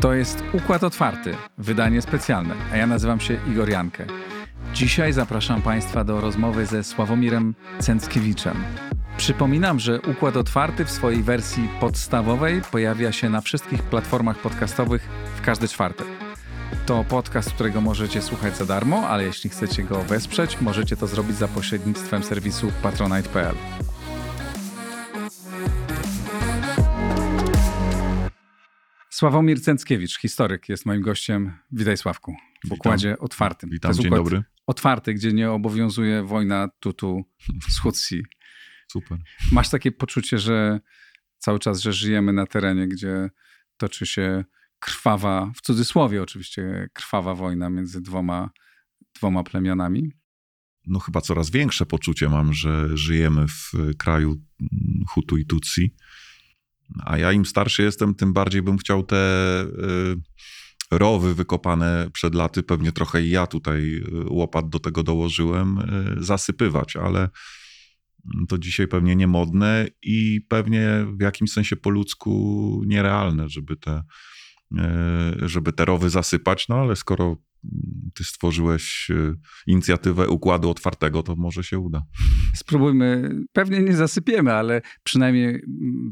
[0.00, 4.06] To jest Układ Otwarty, wydanie specjalne, a ja nazywam się Igor Jankę.
[4.74, 8.56] Dzisiaj zapraszam Państwa do rozmowy ze Sławomirem Cęckiewiczem.
[9.16, 15.40] Przypominam, że Układ Otwarty w swojej wersji podstawowej pojawia się na wszystkich platformach podcastowych w
[15.40, 16.06] każdy czwartek.
[16.86, 21.36] To podcast, którego możecie słuchać za darmo, ale jeśli chcecie go wesprzeć, możecie to zrobić
[21.36, 23.54] za pośrednictwem serwisu patronite.pl.
[29.20, 31.52] Sławomir Cęckiewicz, historyk, jest moim gościem.
[31.72, 32.78] Witaj Sławku, w Witam.
[32.78, 33.70] układzie otwartym.
[33.70, 34.42] Witam, dzień dobry.
[34.66, 37.24] Otwarty, gdzie nie obowiązuje wojna tutu
[37.68, 38.22] z Hutsi.
[38.88, 39.18] Super.
[39.52, 40.80] Masz takie poczucie, że
[41.38, 43.30] cały czas, że żyjemy na terenie, gdzie
[43.76, 44.44] toczy się
[44.78, 48.50] krwawa, w cudzysłowie oczywiście, krwawa wojna między dwoma,
[49.14, 50.12] dwoma plemionami?
[50.86, 54.36] No chyba coraz większe poczucie mam, że żyjemy w kraju
[55.08, 55.94] Hutu i Tutsi.
[57.04, 59.16] A ja im starszy jestem, tym bardziej bym chciał te
[59.62, 60.16] y,
[60.90, 66.96] rowy wykopane przed laty, pewnie trochę ja tutaj y, łopat do tego dołożyłem, y, zasypywać,
[66.96, 67.28] ale
[68.48, 74.02] to dzisiaj pewnie niemodne i pewnie w jakimś sensie po ludzku nierealne, żeby te,
[75.42, 77.36] żeby te rowy zasypać, no ale skoro
[78.14, 79.34] ty stworzyłeś y,
[79.66, 82.02] inicjatywę układu otwartego, to może się uda.
[82.54, 85.62] Spróbujmy, pewnie nie zasypiemy, ale przynajmniej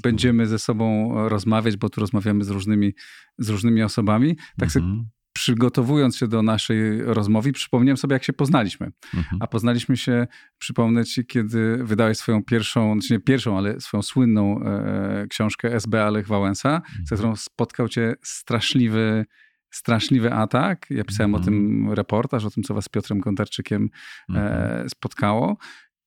[0.03, 2.95] będziemy ze sobą rozmawiać, bo tu rozmawiamy z różnymi,
[3.39, 4.37] z różnymi osobami.
[4.59, 8.91] Tak sobie Mhm, przygotowując się do naszej rozmowy, przypomniałem sobie, jak się poznaliśmy.
[9.15, 9.39] mhm.
[9.41, 10.27] A poznaliśmy się,
[10.59, 16.11] przypomnę ci, kiedy wydałeś swoją pierwszą, znaczy nie pierwszą, ale swoją słynną e, książkę SB
[16.11, 19.25] Lech Wałęsa, za którą spotkał cię straszliwy,
[19.71, 20.87] straszliwy atak.
[20.91, 21.55] Ja pisałem o Mhm.
[21.55, 23.89] tym reportaż, o tym, co was z Piotrem Gontarczykiem
[24.29, 24.47] Mhm.
[24.87, 25.57] e, spotkało.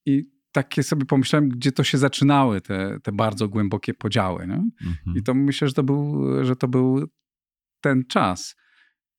[0.06, 4.46] I takie sobie pomyślałem, gdzie to się zaczynały, te, te bardzo głębokie podziały.
[4.46, 4.54] Nie?
[4.86, 5.16] Mhm.
[5.16, 7.08] I to myślę, że to był, że to był
[7.80, 8.56] ten czas,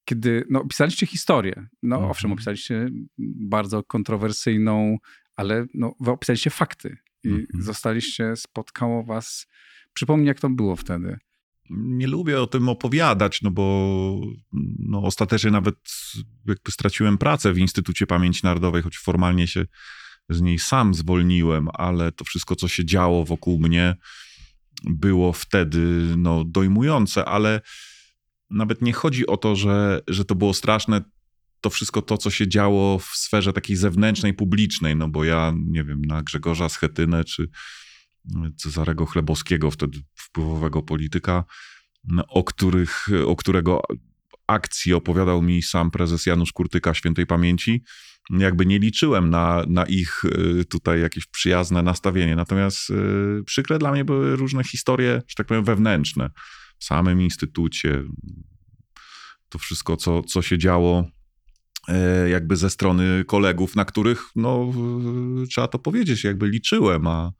[0.06, 1.68] kiedy no, opisaliście historię.
[1.84, 2.12] No Mhm.
[2.12, 2.90] owszem, opisaliście
[3.48, 4.98] bardzo kontrowersyjną,
[5.36, 6.98] ale no, wy opisaliście fakty.
[7.24, 7.48] I Mhm.
[7.64, 9.48] zostaliście, spotkało was...
[9.94, 11.18] Przypomnij, jak to było wtedy.
[11.78, 14.22] Nie lubię o tym opowiadać, no bo
[14.80, 15.76] no, ostatecznie nawet
[16.46, 19.66] jakby straciłem pracę w Instytucie Pamięci Narodowej, choć formalnie się
[20.30, 23.96] z niej sam zwolniłem, ale to wszystko, co się działo wokół mnie,
[24.84, 25.80] było wtedy
[26.18, 27.62] no, dojmujące, ale
[28.50, 31.02] nawet nie chodzi o to, że, że to było straszne,
[31.62, 35.84] to wszystko to, co się działo w sferze takiej zewnętrznej, publicznej, no bo ja, nie
[35.84, 37.48] wiem, na Grzegorza Schetynę czy
[38.58, 41.44] Cezarego Chlebowskiego, wtedy wpływowego polityka,
[42.28, 43.82] o, których, o którego
[44.48, 47.84] akcji opowiadał mi sam prezes Janusz Kurtyka świętej pamięci,
[48.30, 52.36] jakby nie liczyłem na, na ich y, tutaj jakieś przyjazne nastawienie.
[52.36, 56.30] Natomiast y, przykre dla mnie były różne historie, że tak powiem, wewnętrzne.
[56.80, 58.04] W samym instytucie,
[59.50, 61.08] to wszystko, co, co się działo
[61.88, 64.72] e, jakby ze strony kolegów, na których, no,
[65.44, 67.32] y, trzeba to powiedzieć, jakby liczyłem, a,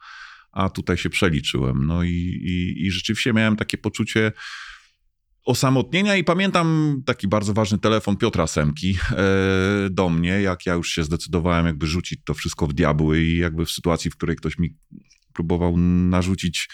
[0.54, 1.86] a tutaj się przeliczyłem.
[1.86, 4.32] No i, i, i rzeczywiście miałem takie poczucie
[5.46, 10.90] osamotnienia i pamiętam taki bardzo ważny telefon Piotra Semki e, do mnie, jak ja już
[10.90, 14.58] się zdecydowałem jakby rzucić to wszystko w diabły i jakby w sytuacji, w której ktoś
[14.58, 14.78] mi
[15.34, 16.70] próbował narzucić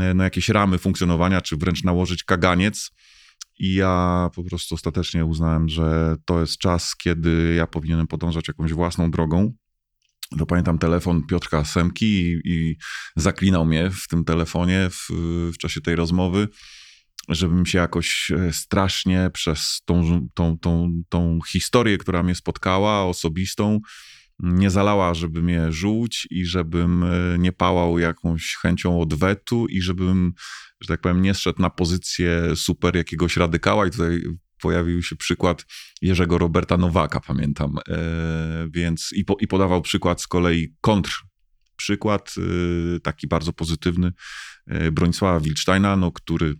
[0.00, 2.90] e, no, jakieś ramy funkcjonowania, czy wręcz nałożyć kaganiec.
[3.58, 8.72] I ja po prostu ostatecznie uznałem, że to jest czas, kiedy ja powinienem podążać jakąś
[8.72, 9.52] własną drogą.
[10.38, 12.76] To pamiętam telefon Piotrka Semki i, i
[13.16, 15.08] zaklinał mnie w tym telefonie w,
[15.54, 16.48] w czasie tej rozmowy,
[17.28, 23.80] żebym się jakoś e, strasznie przez tą, tą, tą, tą historię, która mnie spotkała, osobistą,
[24.38, 30.32] nie zalała, żeby mnie żółć i żebym e, nie pałał jakąś chęcią odwetu i żebym,
[30.80, 34.22] że tak powiem, nie zszedł na pozycję super jakiegoś radykała i tutaj
[34.62, 35.66] pojawił się przykład
[36.02, 41.22] Jerzego Roberta Nowaka, pamiętam, e, więc i, po, i podawał przykład z kolei kontr
[41.76, 42.34] przykład,
[42.96, 44.12] e, taki bardzo pozytywny,
[44.66, 46.54] e, Bronisława Wilcztajna, no, który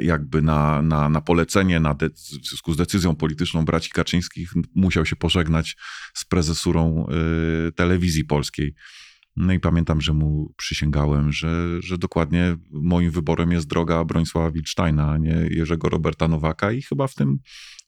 [0.00, 5.06] jakby na, na, na polecenie, na de- w związku z decyzją polityczną braci Kaczyńskich musiał
[5.06, 5.76] się pożegnać
[6.14, 7.06] z prezesurą
[7.76, 8.74] telewizji polskiej.
[9.36, 15.10] No i pamiętam, że mu przysięgałem, że, że dokładnie moim wyborem jest droga Bronisława Wilcztajna,
[15.10, 16.72] a nie Jerzego Roberta Nowaka.
[16.72, 17.38] I chyba w tym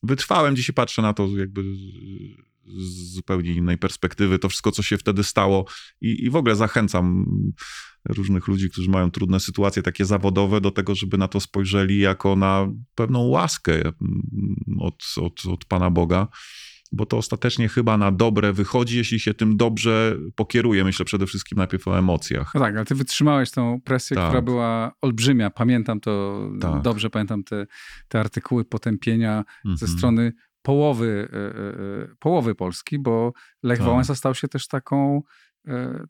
[0.02, 0.56] wytrwałem.
[0.56, 1.62] Dzisiaj patrzę na to jakby
[2.67, 5.64] z zupełnie innej perspektywy, to wszystko, co się wtedy stało.
[6.00, 7.26] I, i w ogóle zachęcam
[8.08, 12.37] różnych ludzi, którzy mają trudne sytuacje takie zawodowe, do tego, żeby na to spojrzeli jako
[12.37, 13.94] na pewną łaskę mm,
[14.81, 16.29] od, od, od Pana Boga
[16.94, 20.85] bo to ostatecznie chyba na dobre wychodzi, jeśli się tym dobrze pokieruje.
[20.85, 22.55] Myślę przede wszystkim najpierw o emocjach.
[22.55, 24.26] No tak, ale ty wytrzymałeś tą presję, tak.
[24.26, 25.50] która była olbrzymia.
[25.50, 26.82] Pamiętam to tak.
[26.82, 27.67] dobrze, pamiętam te,
[28.08, 29.76] te artykuły potępienia mhm.
[29.76, 30.32] ze strony
[30.62, 33.32] połowy, e, e, połowy Polski, bo
[33.62, 33.87] Lech tak.
[33.87, 35.23] Wałęsa stał się też taką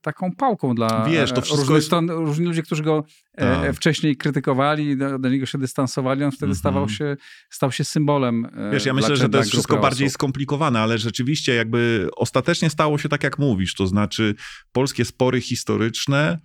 [0.03, 1.87] taką pałką dla Wiesz, to różnych jest...
[1.87, 3.05] stron, różni ludzie, którzy go
[3.37, 3.75] tak.
[3.75, 6.59] wcześniej krytykowali, do, do, niego się dystansowali, on wtedy mm -hmm.
[6.59, 7.17] stawał się,
[7.51, 8.47] stał się symbolem.
[8.73, 10.15] Wiesz, ja myślę, że to jest wszystko bardziej osób.
[10.15, 14.35] skomplikowane, ale rzeczywiście jakby ostatecznie stało się tak, jak mówisz, to znaczy
[14.73, 16.39] polskie spory historyczne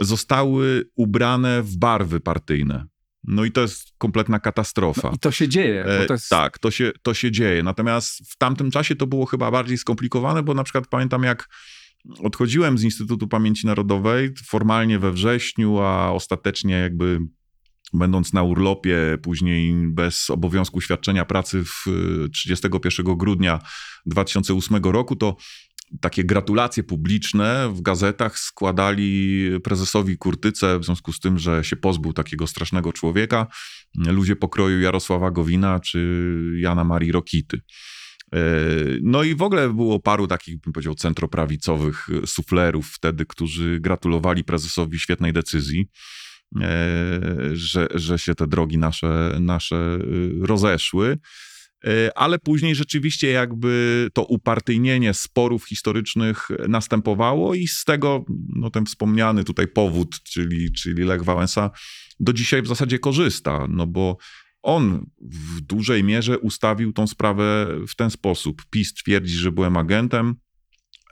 [0.00, 2.86] zostały ubrane w barwy partyjne.
[3.26, 5.08] No i to jest kompletna katastrofa.
[5.08, 5.84] No I to się dzieje.
[6.06, 6.28] To jest...
[6.28, 7.62] Tak, to się, to się dzieje.
[7.62, 11.48] Natomiast w tamtym czasie to było chyba bardziej skomplikowane, bo na przykład pamiętam jak
[12.18, 17.18] odchodziłem z Instytutu Pamięci Narodowej formalnie we wrześniu, a ostatecznie jakby
[17.92, 21.84] będąc na urlopie, później bez obowiązku świadczenia pracy w
[22.32, 23.58] 31 grudnia
[24.06, 25.36] 2008 roku, to
[26.00, 32.12] takie gratulacje publiczne w gazetach składali prezesowi Kurtyce w związku z tym, że się pozbył
[32.12, 33.46] takiego strasznego człowieka,
[34.06, 37.60] ludzie pokroju Jarosława Gowina czy Jana Marii Rokity.
[38.34, 38.38] E,
[39.02, 44.98] no i w ogóle było paru takich, bym powiedział, centroprawicowych suflerów wtedy, którzy gratulowali prezesowi
[44.98, 45.88] świetnej decyzji,
[46.60, 47.20] e,
[47.52, 49.98] że, że się te drogi nasze, nasze
[50.40, 51.18] rozeszły.
[51.86, 58.86] E, ale później rzeczywiście jakby to upartyjnienie sporów historycznych następowało i z tego no, ten
[58.86, 61.70] wspomniany tutaj powód, czyli, czyli Lech Wałęsa,
[62.20, 64.16] do dzisiaj w zasadzie korzysta, no bo
[64.64, 68.62] on w dużej mierze ustawił tą sprawę w ten sposób.
[68.70, 70.36] PiS twierdzi, że byłem agentem,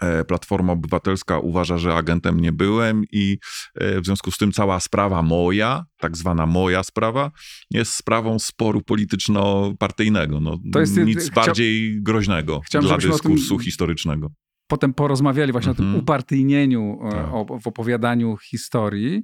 [0.02, 3.38] E, Platforma Obywatelska uważa, że agentem nie byłem i
[3.74, 7.30] e, w związku z tym cała sprawa moja, tak zwana moja sprawa,
[7.70, 10.40] jest sprawą sporu polityczno-partyjnego.
[10.40, 11.34] No, to jest nic chcia...
[11.34, 13.64] bardziej groźnego Chciałem, dla dyskursu tym...
[13.64, 14.30] historycznego
[14.66, 16.02] potem porozmawiali właśnie o tym mhm.
[16.02, 17.26] upartyjnieniu, e, tak.
[17.32, 19.22] o, w opowiadaniu historii.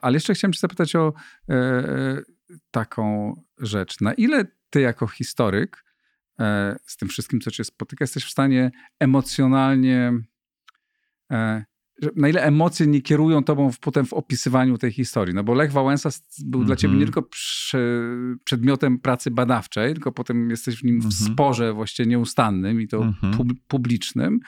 [0.00, 1.12] Ale jeszcze chciałem cię zapytać o
[2.70, 4.00] taką rzecz.
[4.00, 5.84] Na ile ty jako historyk
[6.40, 8.70] E, z tym wszystkim, co cię spotyka, jesteś w stanie
[9.00, 10.12] emocjonalnie,
[11.32, 11.64] e,
[12.16, 15.34] na ile emocje nie kierują tobą w, potem w opisywaniu tej historii.
[15.34, 16.66] No bo Lech Wałęsa był mm -hmm.
[16.66, 17.12] dla ciebie nie mhm.
[17.12, 18.08] tylko przy,
[18.44, 21.12] przedmiotem pracy badawczej, tylko potem jesteś w nim mm -hmm.
[21.12, 21.34] w mhm.
[21.34, 23.36] sporze właściwie nieustannym i to mm -hmm.
[23.36, 24.40] pub publicznym.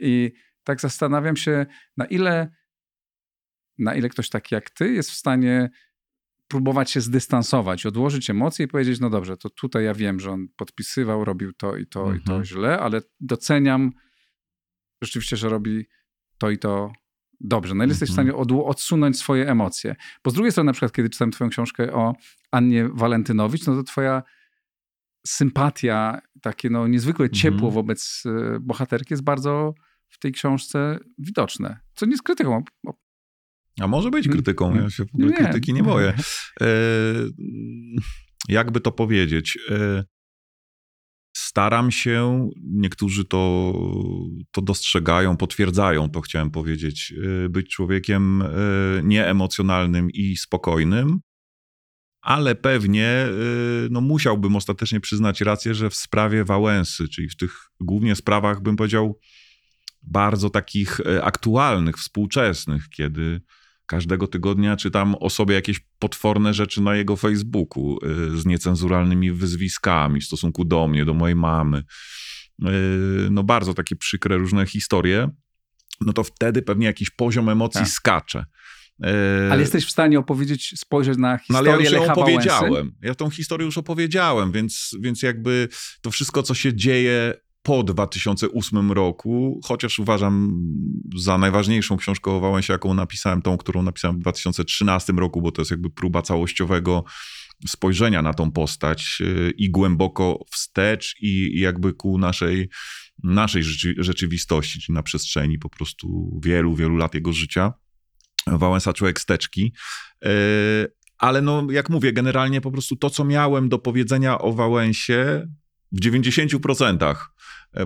[0.00, 0.32] I
[0.64, 1.66] tak zastanawiam się,
[1.96, 2.52] na ile,
[3.78, 5.70] na ile ktoś taki jak ty jest w stanie
[6.50, 10.48] próbować się zdystansować, odłożyć emocje i powiedzieć, no dobrze, to tutaj ja wiem, że on
[10.56, 12.18] podpisywał, robił to i to mhm.
[12.18, 12.44] i to mhm.
[12.44, 13.92] źle, ale doceniam
[15.02, 15.86] rzeczywiście, że robi
[16.38, 16.92] to i to
[17.40, 17.74] dobrze.
[17.74, 18.50] No ile jesteś w stanie mhm.
[18.50, 19.96] od, odsunąć swoje emocje.
[20.24, 22.14] Bo z drugiej strony, na przykład, kiedy czytałem twoją książkę o
[22.50, 24.22] Annie Walentynowicz, no to twoja
[25.26, 27.74] sympatia, takie no niezwykłe ciepło mhm.
[27.74, 29.74] wobec y, bohaterki jest bardzo
[30.08, 31.80] w tej książce widoczne.
[31.94, 32.64] Co nie z krytyką,
[33.80, 34.36] a może być hmm.
[34.36, 35.36] krytyką, ja się w ogóle nie.
[35.36, 36.14] krytyki nie boję.
[36.60, 36.66] E,
[38.48, 39.58] jakby to powiedzieć?
[39.70, 40.04] E,
[41.36, 43.72] staram się, niektórzy to,
[44.50, 47.14] to dostrzegają, potwierdzają, to chciałem powiedzieć,
[47.44, 48.46] e, być człowiekiem e,
[49.02, 51.20] nieemocjonalnym i spokojnym,
[52.22, 53.28] ale pewnie e,
[53.90, 58.76] no, musiałbym ostatecznie przyznać rację, że w sprawie Wałęsy, czyli w tych głównie sprawach, bym
[58.76, 59.18] powiedział,
[60.02, 63.40] bardzo takich aktualnych, współczesnych, kiedy
[63.90, 70.20] Każdego tygodnia czytam o sobie jakieś potworne rzeczy na jego Facebooku y, z niecenzuralnymi wyzwiskami
[70.20, 71.78] w stosunku do mnie, do mojej mamy.
[71.78, 72.64] Y,
[73.30, 75.28] no bardzo takie przykre różne historie.
[76.00, 77.88] No to wtedy pewnie jakiś poziom emocji tak.
[77.88, 78.44] skacze.
[79.04, 82.92] Y, ale jesteś w stanie opowiedzieć, spojrzeć na historię no, ale ja już ją opowiedziałem.
[83.02, 85.68] Ja tą historię już opowiedziałem, więc, więc jakby
[86.00, 90.62] to wszystko, co się dzieje po 2008 roku, chociaż uważam
[91.16, 95.60] za najważniejszą książkę o Wałęsie, jaką napisałem, tą, którą napisałem w 2013 roku, bo to
[95.60, 97.04] jest jakby próba całościowego
[97.68, 102.68] spojrzenia na tą postać y, i głęboko wstecz i jakby ku naszej,
[103.22, 103.62] naszej
[103.98, 107.72] rzeczywistości, czyli na przestrzeni po prostu wielu, wielu lat jego życia.
[108.46, 109.72] Wałęsa człowiek steczki.
[110.24, 110.28] Y,
[111.18, 115.48] ale no, jak mówię, generalnie po prostu to, co miałem do powiedzenia o Wałęsie,
[115.92, 117.14] w 90%, e,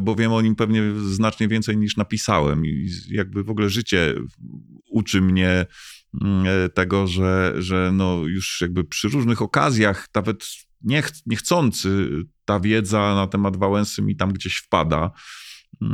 [0.01, 2.67] bo wiem o nim pewnie znacznie więcej niż napisałem.
[2.67, 4.15] I jakby w ogóle życie
[4.91, 5.67] uczy mnie
[6.23, 10.47] mm, e, tego, że, że no już jakby przy różnych okazjach, nawet
[10.83, 12.09] niech, niechcący,
[12.45, 15.11] ta wiedza na temat Wałęsy mi tam gdzieś wpada.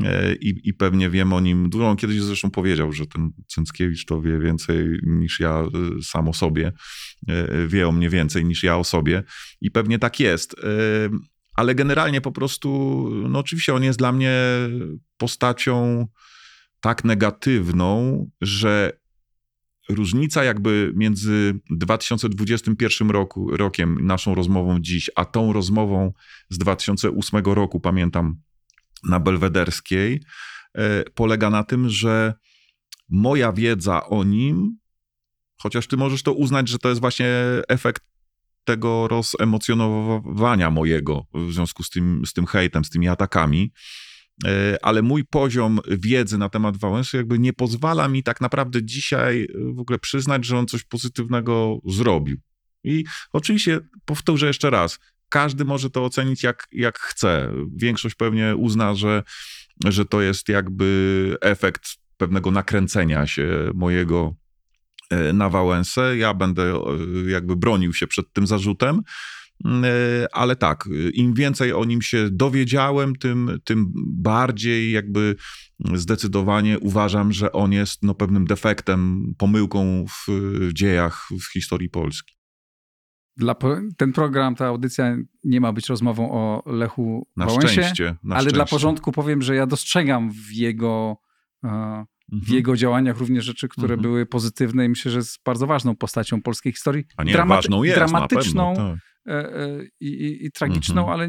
[0.04, 1.88] E, I, I pewnie wiem o nim dużo.
[1.88, 5.64] On kiedyś zresztą powiedział, że ten Cęckiewicz to wie więcej niż ja
[6.02, 6.72] sam o sobie.
[7.68, 9.22] Wie o mnie więcej niż ja o sobie.
[9.60, 10.56] I pewnie tak jest
[11.60, 12.68] ale generalnie po prostu,
[13.28, 14.34] no oczywiście on jest dla mnie
[15.16, 16.06] postacią
[16.80, 18.92] tak negatywną, że
[19.88, 26.12] różnica jakby między 2021 roku, rokiem, naszą rozmową dziś, a tą rozmową
[26.50, 28.40] z 2008 roku, pamiętam,
[29.08, 30.22] na Belwederskiej,
[30.74, 32.34] e, polega na tym, że
[33.08, 34.78] moja wiedza o nim,
[35.56, 37.28] chociaż ty możesz to uznać, że to jest właśnie
[37.68, 38.02] efekt
[38.70, 43.72] tego rozemocjonowania mojego w związku z tym, z tym hejtem, z tymi atakami,
[44.44, 49.48] e, ale mój poziom wiedzy na temat Wałęsy jakby nie pozwala mi tak naprawdę dzisiaj
[49.74, 52.40] w ogóle przyznać, że on coś pozytywnego zrobił.
[52.84, 54.98] I oczywiście powtórzę jeszcze raz,
[55.28, 57.52] każdy może to ocenić jak, jak chce.
[57.76, 59.22] Większość pewnie uzna, że,
[59.84, 64.39] że to jest jakby efekt pewnego nakręcenia się mojego e,
[65.32, 66.16] na Wałęsę.
[66.16, 69.02] Ja będę e, jakby bronił się przed tym zarzutem.
[69.64, 75.36] E, ale tak, im więcej o nim się dowiedziałem, tym, tym bardziej jakby
[75.94, 80.28] zdecydowanie uważam, że on jest no, pewnym defektem, pomyłką w
[80.72, 82.34] dziejach, w historii Polski.
[83.36, 83.56] Dla,
[83.96, 88.42] ten program, ta audycja nie ma być rozmową o Lechu na Wałęsie, szczęście, na ale
[88.42, 88.54] szczęście.
[88.56, 91.16] dla porządku powiem, że ja dostrzegam w jego.
[92.32, 94.02] W jego działaniach również rzeczy, które mhm.
[94.02, 97.04] były pozytywne i myślę, że jest bardzo ważną postacią polskiej historii.
[97.16, 98.98] A nie, Dramaty ważną jest, dramatyczną pewno, tak.
[99.28, 101.20] E, e, i, i, i, tragiczną, mhm.
[101.20, 101.28] ale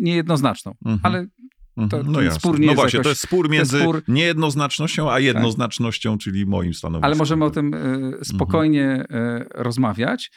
[0.00, 0.74] niejednoznaczną.
[0.82, 1.14] Nie, nie mhm.
[1.14, 1.26] ale
[1.90, 2.40] to, no jasne.
[2.40, 4.02] spór nie no jest właśnie, jakoś, to jest spór między spór...
[4.08, 5.22] niejednoznacznością, a tak.
[5.22, 6.20] jednoznacznością, tak.
[6.20, 7.04] czyli moim stanowiskiem.
[7.04, 7.74] Ale możemy o tym
[8.22, 9.44] spokojnie mhm.
[9.54, 10.30] rozmawiać.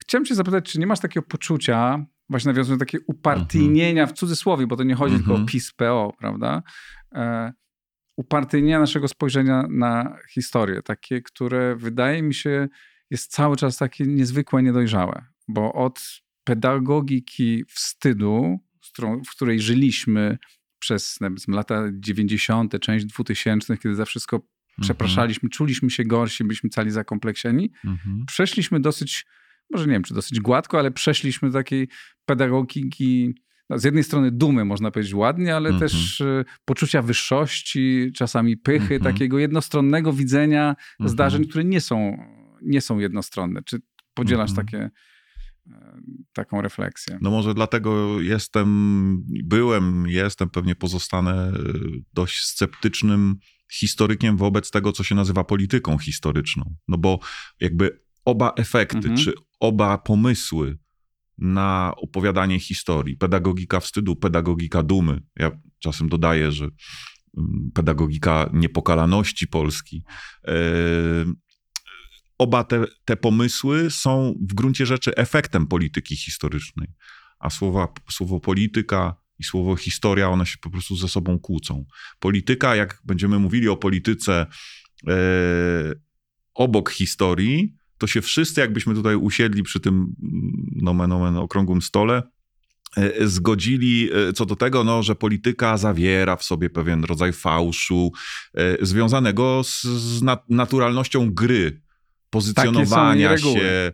[0.00, 4.66] Chciałem cię zapytać, czy nie masz takiego poczucia, właśnie nawiązując do takiego upartyjnienia, w cudzysłowie,
[4.66, 6.62] bo to nie chodzi tylko o PiS-PO, prawda?
[8.20, 12.68] Upartyjnienia naszego spojrzenia na historię, takie, które wydaje mi się
[13.10, 18.58] jest cały czas takie niezwykłe, niedojrzałe, bo od pedagogiki wstydu,
[19.26, 20.38] w której żyliśmy
[20.78, 24.48] przez lata 90., część 2000, kiedy za wszystko mhm.
[24.80, 28.24] przepraszaliśmy, czuliśmy się gorsi, byliśmy cali zakompleksieni, mhm.
[28.26, 29.26] przeszliśmy dosyć
[29.70, 31.88] może nie wiem, czy dosyć gładko, ale przeszliśmy do takiej
[32.24, 33.34] pedagogiki,
[33.76, 35.82] z jednej strony dumy, można powiedzieć ładnie, ale mm -hmm.
[35.82, 39.12] też y, poczucia wyższości, czasami pychy, mm -hmm.
[39.12, 41.08] takiego jednostronnego widzenia mm -hmm.
[41.08, 42.16] zdarzeń, które nie są,
[42.62, 43.62] nie są jednostronne.
[43.62, 43.78] Czy
[44.14, 44.66] podzielasz mhm.
[44.66, 44.90] takie
[45.70, 46.00] e,
[46.32, 47.18] taką refleksję.
[47.22, 51.52] No może dlatego jestem, byłem, jestem, pewnie pozostanę e,
[52.12, 53.36] dość sceptycznym
[53.72, 56.74] historykiem wobec tego, co się nazywa polityką historyczną.
[56.88, 57.18] No bo
[57.60, 59.16] jakby oba efekty, mhm.
[59.16, 60.78] czy oba pomysły
[61.40, 63.16] na opowiadanie historii.
[63.16, 65.22] Pedagogika wstydu, pedagogika dumy.
[65.36, 70.04] Ja czasem dodaję, że mm, pedagogika niepokalaności Polski.
[70.48, 70.54] E,
[72.38, 76.88] oba te, te pomysły są w gruncie rzeczy efektem polityki historycznej,
[77.38, 81.84] a słowa, słowo polityka i słowo historia, one się po prostu ze sobą kłócą.
[82.18, 84.46] Polityka, jak będziemy mówili o polityce
[85.08, 85.14] e,
[86.54, 90.14] obok historii, to się wszyscy, jakbyśmy tutaj usiedli przy tym mm,
[90.82, 92.22] nomen omen okrągłym stole,
[92.96, 98.12] e, zgodzili e, co do tego, no, że polityka zawiera w sobie pewien rodzaj fałszu
[98.54, 101.82] e, związanego z, z naturalnością gry,
[102.30, 103.92] pozycjonowania się,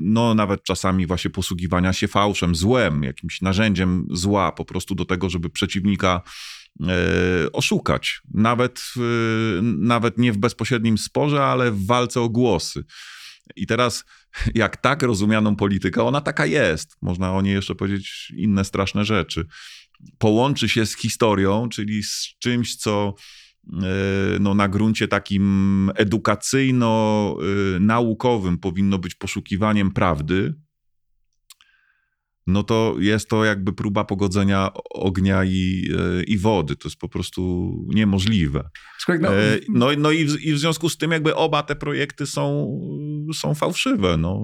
[0.00, 5.30] no nawet czasami właśnie posługiwania się fałszem, złem, jakimś narzędziem zła po prostu do tego,
[5.30, 6.55] żeby przeciwnika E,
[7.52, 8.20] oszukać.
[8.34, 8.80] Nawet,
[9.62, 12.84] nawet nie w bezpośrednim sporze, ale w walce o głosy.
[13.56, 14.04] I teraz,
[14.54, 16.96] jak tak rozumianą politykę, ona taka jest.
[17.02, 19.46] Można o niej jeszcze powiedzieć inne straszne rzeczy.
[20.18, 23.14] Połączy się z historią, czyli z czymś, co
[23.72, 23.76] e,
[24.40, 30.54] no, na gruncie takim edukacyjno-naukowym powinno być poszukiwaniem prawdy,
[32.46, 36.76] no to jest to jakby próba pogodzenia ognia i, e, i wody.
[36.76, 38.70] To jest po prostu niemożliwe.
[39.22, 42.26] No, e, no, no i, w, i w związku z tym jakby oba te projekty
[42.26, 42.70] są,
[43.34, 44.16] są fałszywe.
[44.16, 44.42] No,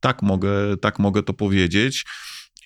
[0.00, 2.04] tak, mogę, tak mogę to powiedzieć.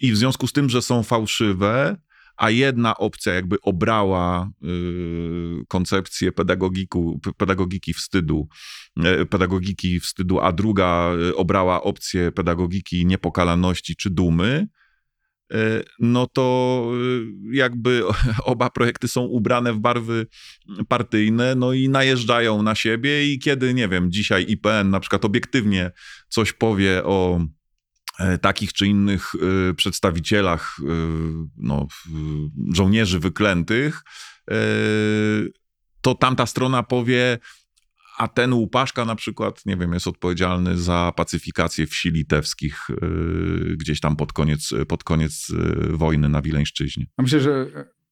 [0.00, 1.96] I w związku z tym, że są fałszywe,
[2.42, 8.48] a jedna opcja jakby obrała y, koncepcję pedagogiku, pedagogiki wstydu,
[9.22, 14.66] y, pedagogiki wstydu, a druga y, obrała opcję pedagogiki niepokalanności czy dumy,
[15.54, 15.56] y,
[15.98, 16.86] no to
[17.52, 18.02] jakby
[18.44, 20.26] oba projekty są ubrane w barwy
[20.88, 25.90] partyjne, no i najeżdżają na siebie i kiedy, nie wiem, dzisiaj IPN na przykład obiektywnie
[26.28, 27.61] coś powie o E,
[28.40, 30.84] takich czy innych e, przedstawicielach e,
[31.56, 31.86] no,
[32.72, 34.02] żołnierzy wyklętych,
[36.00, 37.38] to tamta strona powie,
[38.18, 44.00] a ten Łupaszka na przykład, nie wiem, jest odpowiedzialny za pacyfikację wsi litewskich yy, gdzieś
[44.00, 45.52] tam pod koniec, pod koniec
[45.90, 47.06] wojny na Wileńszczyźnie.
[47.18, 47.66] myślę, że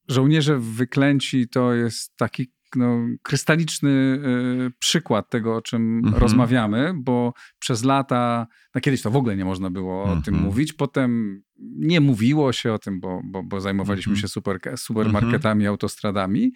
[0.07, 6.21] żołnierze wyklęci to jest taki no, krystaliczny y, przykład tego, o czym mhm.
[6.21, 10.19] rozmawiamy, bo przez lata, no kiedyś to w ogóle nie można było mhm.
[10.19, 10.49] o tym mhm.
[10.49, 14.21] mówić, potem nie mówiło się o tym, bo, bo, bo zajmowaliśmy mhm.
[14.21, 15.73] się super, supermarketami, mhm.
[15.73, 16.51] autostradami.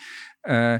[0.48, 0.80] E,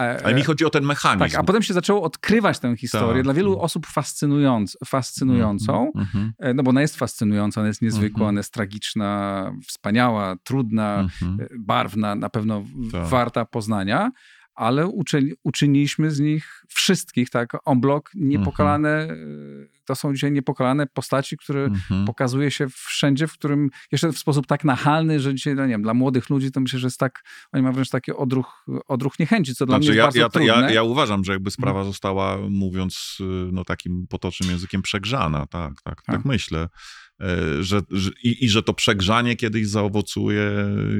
[0.00, 1.30] e, ale mi chodzi o ten mechanizm.
[1.30, 3.14] Tak, a potem się zaczęło odkrywać tę historię.
[3.14, 3.22] Tak.
[3.22, 6.54] Dla wielu osób fascynując, fascynującą, mm-hmm.
[6.54, 8.28] no bo ona jest fascynująca, ona jest niezwykła, mm-hmm.
[8.28, 11.46] ona jest tragiczna, wspaniała, trudna, mm-hmm.
[11.58, 13.06] barwna, na pewno tak.
[13.06, 14.10] warta poznania
[14.54, 19.68] ale uczyni, uczyniliśmy z nich wszystkich, tak, on blok niepokalane, mhm.
[19.84, 22.04] To są dzisiaj niepokalane postaci, które mhm.
[22.04, 25.82] pokazuje się wszędzie, w którym jeszcze w sposób tak nachalny, że dzisiaj, no nie wiem,
[25.82, 27.22] dla młodych ludzi to myślę, że jest tak,
[27.52, 30.28] oni mają wręcz taki odruch, odruch niechęci, co dla znaczy, mnie jest ja, bardzo ja,
[30.28, 30.66] trudne.
[30.68, 31.86] Ja, ja uważam, że jakby sprawa mhm.
[31.86, 33.18] została, mówiąc
[33.52, 36.68] no takim potocznym językiem, przegrzana, tak, tak, tak, tak myślę.
[37.20, 40.52] E, że, że i, i, że to przegrzanie kiedyś zaowocuje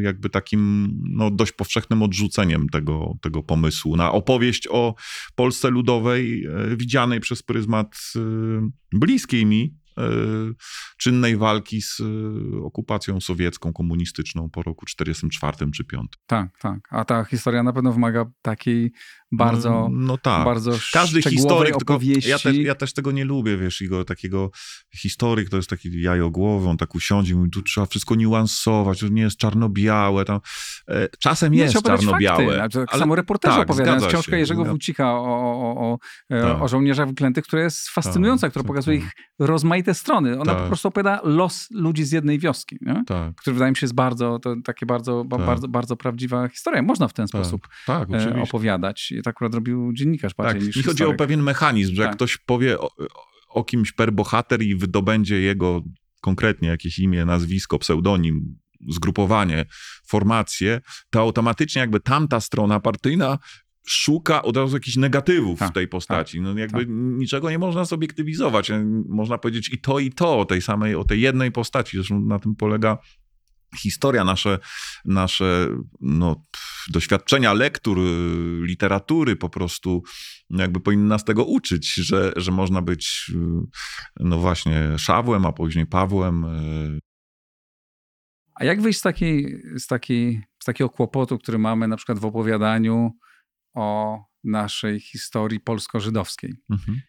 [0.02, 4.94] jakby takim no, dość powszechnym odrzuceniem tego, tego pomysłu na opowieść o
[5.34, 8.20] Polsce Ludowej e, widzianej przez pryzmat e,
[8.92, 10.08] bliskiej mi, E,
[10.98, 12.04] czynnej walki z e,
[12.62, 16.12] okupacją sowiecką, komunistyczną po roku 44 czy 5.
[16.26, 16.78] Tak, tak.
[16.90, 18.92] A ta historia na pewno wymaga takiej
[19.36, 20.44] bardzo, no, no tak.
[20.44, 22.30] bardzo Każdy historyk, opowieści.
[22.30, 24.50] Ja też, ja też tego nie lubię, wiesz, Igor, takiego
[24.96, 29.22] historyk to jest taki jajogłowy, on tak usiądzie, mówi, tu trzeba wszystko niuansować, to nie
[29.22, 30.24] jest czarno-białe.
[30.24, 30.40] Tam.
[30.88, 32.58] E, czasem nie jest czarno-białe.
[32.58, 32.78] Fakty.
[32.78, 34.08] Tak ale, samo reportaże tak, opowiadają.
[34.08, 35.98] książka Jerzego Wójcika o, o, o,
[36.28, 36.62] tak.
[36.62, 39.06] o żołnierzach wyklętych, która jest fascynująca, tak, która pokazuje tak.
[39.06, 40.40] ich rozmaite te strony.
[40.40, 40.62] Ona tak.
[40.62, 43.34] po prostu opowiada los ludzi z jednej wioski, tak.
[43.34, 45.46] który wydaje mi się jest bardzo, to takie bardzo, tak.
[45.46, 46.82] bardzo, bardzo prawdziwa historia.
[46.82, 47.40] Można w ten tak.
[47.40, 49.12] sposób tak, e, opowiadać.
[49.24, 50.62] I tak akurat robił dziennikarz tak.
[50.62, 52.16] niż Mi chodzi o pewien mechanizm, że jak tak.
[52.16, 52.90] ktoś powie o,
[53.48, 55.82] o kimś per bohater i wydobędzie jego
[56.20, 59.64] konkretnie jakieś imię, nazwisko, pseudonim, zgrupowanie,
[60.06, 63.38] formację, to automatycznie jakby tamta strona partyjna
[63.86, 66.38] szuka od razu jakichś negatywów tak, w tej postaci.
[66.38, 66.88] Tak, no jakby tak.
[66.90, 68.70] niczego nie można zobiektywizować.
[69.08, 71.96] Można powiedzieć i to, i to o tej samej, o tej jednej postaci.
[71.96, 72.98] Zresztą na tym polega
[73.78, 74.58] historia, nasze,
[75.04, 75.68] nasze
[76.00, 76.42] no,
[76.90, 77.98] doświadczenia lektur,
[78.60, 80.02] literatury po prostu
[80.50, 83.32] jakby powinny nas tego uczyć, że, że można być
[84.20, 86.44] no właśnie Szawłem, a później Pawłem.
[88.54, 92.24] A jak wyjść z, takiej, z, takiej, z takiego kłopotu, który mamy na przykład w
[92.24, 93.10] opowiadaniu
[93.74, 96.54] o naszej historii polsko-żydowskiej.
[96.70, 97.00] Mhm.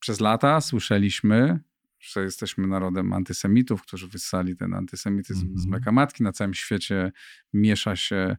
[0.00, 1.60] Przez lata słyszeliśmy,
[2.00, 5.58] że jesteśmy narodem antysemitów, którzy wyssali ten antysemityzm mhm.
[5.58, 6.22] z mleka matki.
[6.22, 7.12] Na całym świecie
[7.52, 8.36] miesza się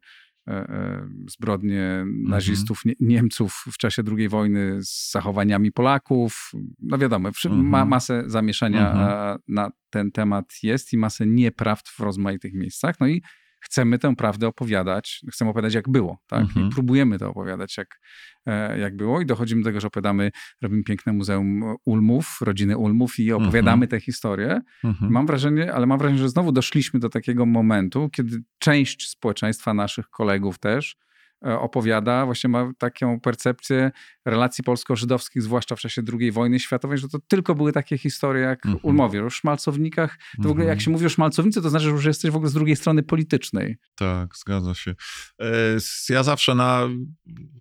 [0.47, 2.23] e, e, zbrodnie mhm.
[2.23, 6.51] nazistów, Niemców w czasie II wojny z zachowaniami Polaków.
[6.79, 7.65] No wiadomo, mhm.
[7.65, 9.39] ma, masę zamieszania mhm.
[9.47, 12.99] na ten temat jest i masę nieprawd w rozmaitych miejscach.
[12.99, 13.21] No i
[13.59, 16.41] chcemy tę prawdę opowiadać, chcemy opowiadać jak było, tak?
[16.41, 16.67] Mhm.
[16.67, 17.99] I próbujemy to opowiadać jak,
[18.45, 23.19] e, jak było i dochodzimy do tego, że opowiadamy, robimy piękne muzeum Ulmów, rodziny Ulmów
[23.19, 23.87] i opowiadamy mhm.
[23.87, 24.61] tę historię.
[24.83, 25.11] Mhm.
[25.11, 30.09] Mam wrażenie, ale mam wrażenie, że znowu doszliśmy do takiego momentu, kiedy część społeczeństwa naszych
[30.09, 30.95] kolegów też
[31.41, 33.91] opowiada, właśnie ma taką percepcję
[34.25, 38.65] relacji polsko-żydowskich, zwłaszcza w czasie II wojny światowej, że to tylko były takie historie jak
[38.65, 38.81] mm -hmm.
[38.83, 39.25] Ulmowie.
[39.25, 40.79] O szmalcownikach, to w ogóle jak mhm.
[40.79, 43.77] się mówi o szmalcownicy, to znaczy, że jesteś w ogóle z drugiej strony politycznej.
[43.95, 44.95] Tak, zgadza się.
[45.41, 45.77] E,
[46.09, 46.89] ja zawsze na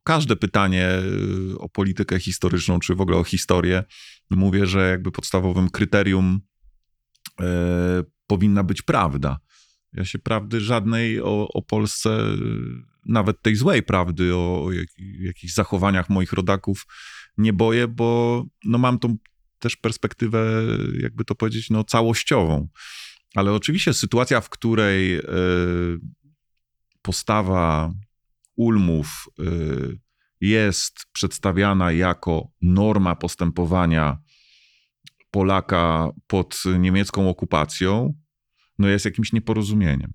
[0.05, 3.85] każde pytanie e, o politykę historyczną, czy w ogóle o historię,
[4.31, 6.41] mówię, że jakby podstawowym kryterium
[8.27, 9.39] powinna być prawda.
[9.93, 12.19] Ja się prawdy żadnej o, o Polsce
[13.09, 14.89] nawet tej złej prawdy o, o jak,
[15.21, 16.87] jakichś zachowaniach moich rodaków
[17.39, 19.17] nie boję, bo no mam tą
[19.59, 20.63] też perspektywę,
[21.01, 22.69] jakby to powiedzieć, no całościową.
[23.35, 25.23] Ale oczywiście sytuacja, w której y,
[27.03, 27.93] postawa
[28.57, 29.99] Ulmów y,
[30.41, 34.19] jest przedstawiana jako norma postępowania
[35.31, 38.15] Polaka pod niemiecką okupacją,
[38.79, 40.13] no jest jakimś nieporozumieniem.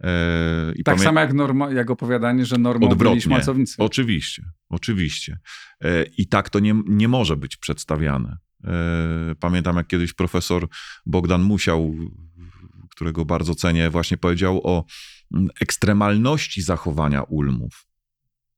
[0.00, 1.04] E, I tak pamię...
[1.04, 3.10] samo jak, norma, jak opowiadanie, że normą Odwrotnie.
[3.10, 3.74] byli szmalcownicy.
[3.78, 5.38] Oczywiście, oczywiście.
[5.80, 8.38] E, I tak to nie, nie może być przedstawiane.
[8.64, 10.68] E, pamiętam, jak kiedyś profesor
[11.06, 11.94] Bogdan Musiał,
[12.90, 14.84] którego bardzo cenię, właśnie powiedział o
[15.34, 17.86] mm, ekstremalności zachowania ulmów.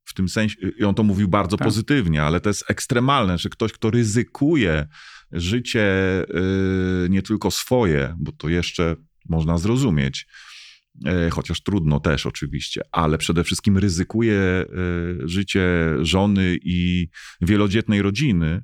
[0.04, 1.68] W tym sensie, i on to mówił bardzo tak.
[1.68, 4.86] pozytywnie, ale to jest ekstremalne, że ktoś, kto ryzykuje
[5.32, 5.86] życie
[7.08, 8.96] nie tylko swoje, bo to jeszcze
[9.28, 10.26] można zrozumieć,
[11.30, 14.66] chociaż trudno też oczywiście, ale przede wszystkim ryzykuje e,
[15.24, 15.68] życie
[16.00, 17.08] żony i
[17.40, 18.62] wielodzietnej rodziny,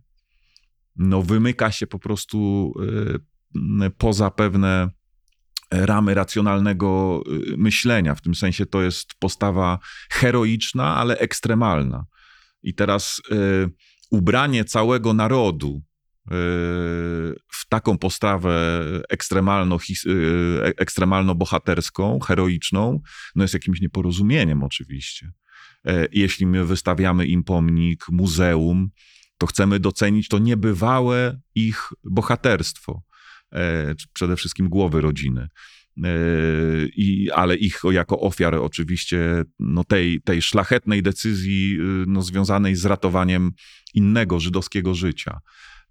[0.97, 2.73] no wymyka się po prostu
[3.99, 4.91] poza pewne
[5.71, 7.23] ramy racjonalnego
[7.57, 8.15] myślenia.
[8.15, 9.79] W tym sensie to jest postawa
[10.11, 12.05] heroiczna, ale ekstremalna.
[12.63, 13.23] I teraz
[14.11, 15.83] ubranie całego narodu
[17.53, 23.01] w taką postawę ekstremalno, e, ekstremalno-bohaterską, heroiczną,
[23.35, 25.33] no jest jakimś nieporozumieniem oczywiście.
[25.87, 28.91] E, jeśli my wystawiamy im pomnik, muzeum,
[29.39, 33.03] to chcemy docenić to niebywałe ich bohaterstwo,
[33.53, 35.49] e, przede wszystkim głowy rodziny.
[36.97, 43.51] I, ale ich jako ofiar oczywiście no tej, tej szlachetnej decyzji no, związanej z ratowaniem
[43.95, 45.41] innego żydowskiego życia.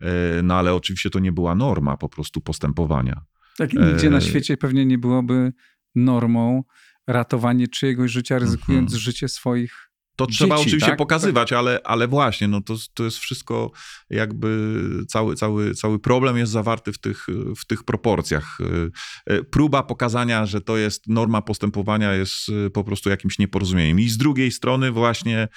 [0.02, 3.22] E, no ale oczywiście to nie była norma po prostu postępowania.
[3.58, 5.54] Tak, nigdzie na e, świecie pewnie nie byłoby
[5.96, 6.64] normą
[7.08, 9.00] ratowanie czyjegoś życia, ryzykując mhm.
[9.00, 10.98] życie swoich to Dzieci, trzeba oczywiście tak?
[10.98, 13.72] pokazywać, ale, ale właśnie, no to, to jest wszystko
[14.10, 18.58] jakby cały, cały, cały problem jest zawarty w tych, w tych proporcjach.
[19.28, 24.00] E, próba pokazania, że to jest norma postępowania jest po prostu jakimś nieporozumieniem.
[24.00, 25.48] I z drugiej strony właśnie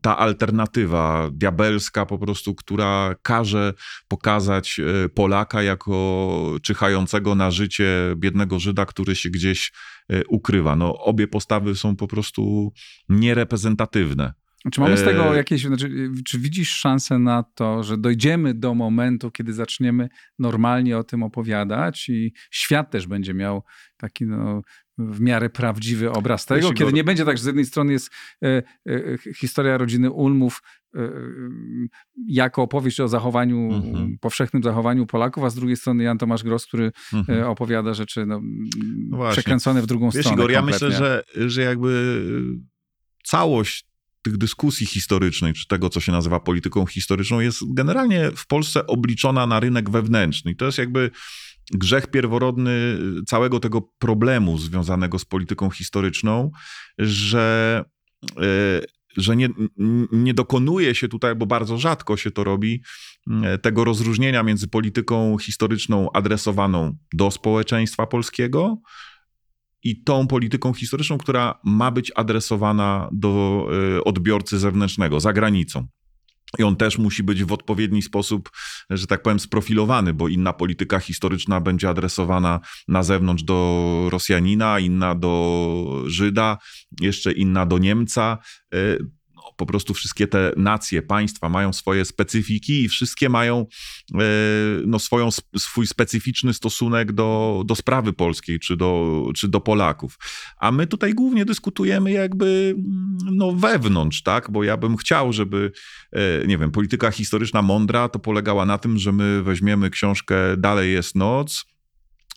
[0.00, 3.74] ta alternatywa diabelska po prostu, która każe
[4.08, 9.72] pokazać e, Polaka jako czyhającego na życie biednego Żyda, który się gdzieś
[10.08, 10.76] e, ukrywa.
[10.76, 12.72] No, obie postawy są po prostu
[13.08, 14.32] niereprezentatywne.
[14.72, 18.74] Czy mamy z tego e, jakieś, znaczy, czy widzisz szansę na to, że dojdziemy do
[18.74, 23.62] momentu, kiedy zaczniemy normalnie o tym opowiadać i świat też będzie miał
[23.96, 24.62] taki no,
[24.98, 28.10] w miarę prawdziwy obraz tego, kiedy nie będzie tak, że z jednej strony jest
[28.42, 30.62] e, e, historia rodziny Ulmów
[30.94, 30.98] e,
[32.28, 34.18] jako opowieść o zachowaniu, mhm.
[34.20, 37.44] powszechnym zachowaniu Polaków, a z drugiej strony Jan Tomasz Gross, który mhm.
[37.44, 38.40] opowiada rzeczy no,
[39.10, 40.42] no przekręcone w drugą Wiesz, stronę.
[40.42, 42.22] Igor, ja myślę, że, że jakby
[43.24, 43.93] całość
[44.24, 49.46] tych dyskusji historycznych, czy tego, co się nazywa polityką historyczną, jest generalnie w Polsce obliczona
[49.46, 50.50] na rynek wewnętrzny.
[50.50, 51.10] I to jest jakby
[51.70, 56.50] grzech pierworodny całego tego problemu związanego z polityką historyczną,
[56.98, 57.84] że,
[58.36, 58.80] e,
[59.16, 59.48] że nie,
[60.12, 62.82] nie dokonuje się tutaj, bo bardzo rzadko się to robi,
[63.44, 68.78] e, tego rozróżnienia między polityką historyczną adresowaną do społeczeństwa polskiego,
[69.84, 73.66] i tą polityką historyczną, która ma być adresowana do
[73.96, 75.86] e, odbiorcy zewnętrznego, za granicą.
[76.58, 78.50] I on też musi być w odpowiedni sposób,
[78.90, 85.14] że tak powiem, sprofilowany, bo inna polityka historyczna będzie adresowana na zewnątrz do Rosjanina, inna
[85.14, 86.58] do Żyda,
[87.00, 88.38] jeszcze inna do Niemca.
[89.56, 93.66] Po prostu wszystkie te nacje, państwa mają swoje specyfiki i wszystkie mają
[94.14, 94.24] e,
[94.86, 100.18] no, swoją, swój specyficzny stosunek do, do sprawy polskiej czy do, czy do Polaków.
[100.58, 104.50] A my tutaj głównie dyskutujemy jakby mm, no, wewnątrz, tak?
[104.50, 105.72] Bo ja bym chciał, żeby,
[106.12, 110.92] e, nie wiem, polityka historyczna mądra to polegała na tym, że my weźmiemy książkę Dalej
[110.92, 111.73] jest noc,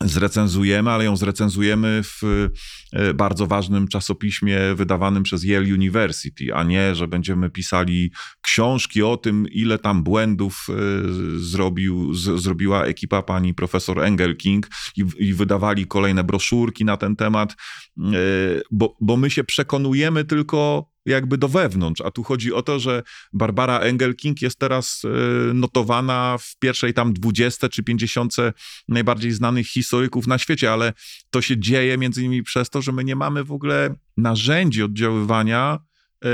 [0.00, 2.22] zrecenzujemy, ale ją zrecenzujemy w
[2.92, 9.16] e, bardzo ważnym czasopiśmie wydawanym przez Yale University, a nie, że będziemy pisali książki o
[9.16, 10.74] tym, ile tam błędów e,
[11.38, 17.52] zrobił, z, zrobiła ekipa pani profesor Engelking i, i wydawali kolejne broszurki na ten temat,
[17.52, 18.02] e,
[18.70, 23.02] bo, bo my się przekonujemy tylko jakby do wewnątrz, a tu chodzi o to, że
[23.32, 28.36] Barbara Engelking jest teraz e, notowana w pierwszej tam 20 czy 50
[28.88, 30.92] najbardziej znanych historyków na świecie, ale
[31.30, 35.78] to się dzieje między innymi przez to, że my nie mamy w ogóle narzędzi oddziaływania
[36.24, 36.28] e,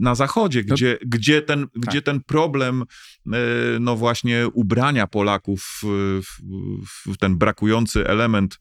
[0.00, 1.82] na zachodzie, gdzie, gdzie, ten, tak.
[1.82, 2.84] gdzie ten problem,
[3.26, 3.36] e,
[3.80, 6.32] no właśnie, ubrania Polaków w,
[7.06, 8.58] w ten brakujący element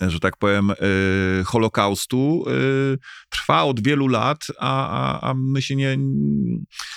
[0.00, 5.76] że tak powiem, y, Holokaustu y, trwa od wielu lat, a, a, a my się
[5.76, 5.98] nie,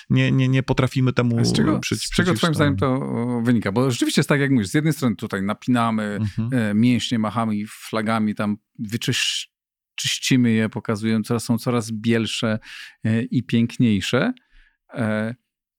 [0.10, 3.00] nie, nie, nie potrafimy temu z czego, przy, z czego twoim zdaniem to
[3.44, 3.72] wynika?
[3.72, 6.70] Bo rzeczywiście jest tak, jak mówisz, z jednej strony tutaj napinamy mhm.
[6.70, 12.60] E, mięśnie, machamy flagami, tam wyczyścimy je, pokazując, coraz są coraz bielsze
[13.04, 14.34] e, i piękniejsze.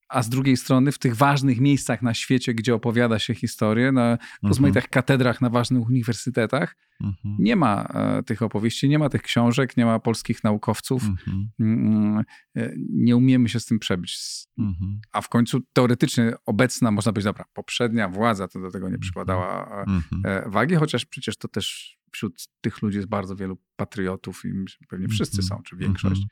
[0.09, 4.13] A z drugiej strony w tych ważnych miejscach na świecie, gdzie opowiada się historię, na
[4.13, 4.29] mhm.
[4.43, 7.37] rozmaitych katedrach, na ważnych uniwersytetach, mhm.
[7.39, 11.05] nie ma e, tych opowieści, nie ma tych książek, nie ma polskich naukowców.
[11.05, 11.51] Mhm.
[11.61, 12.25] Mm,
[12.57, 14.19] e, nie umiemy się z tym przebić.
[14.59, 15.01] Mhm.
[15.13, 19.01] A w końcu teoretycznie obecna, można powiedzieć, dobra, poprzednia władza to do tego nie mhm.
[19.01, 20.51] przykładała e, mhm.
[20.51, 24.53] wagi, chociaż przecież to też wśród tych ludzi jest bardzo wielu patriotów i
[24.89, 26.23] pewnie wszyscy są, czy większość.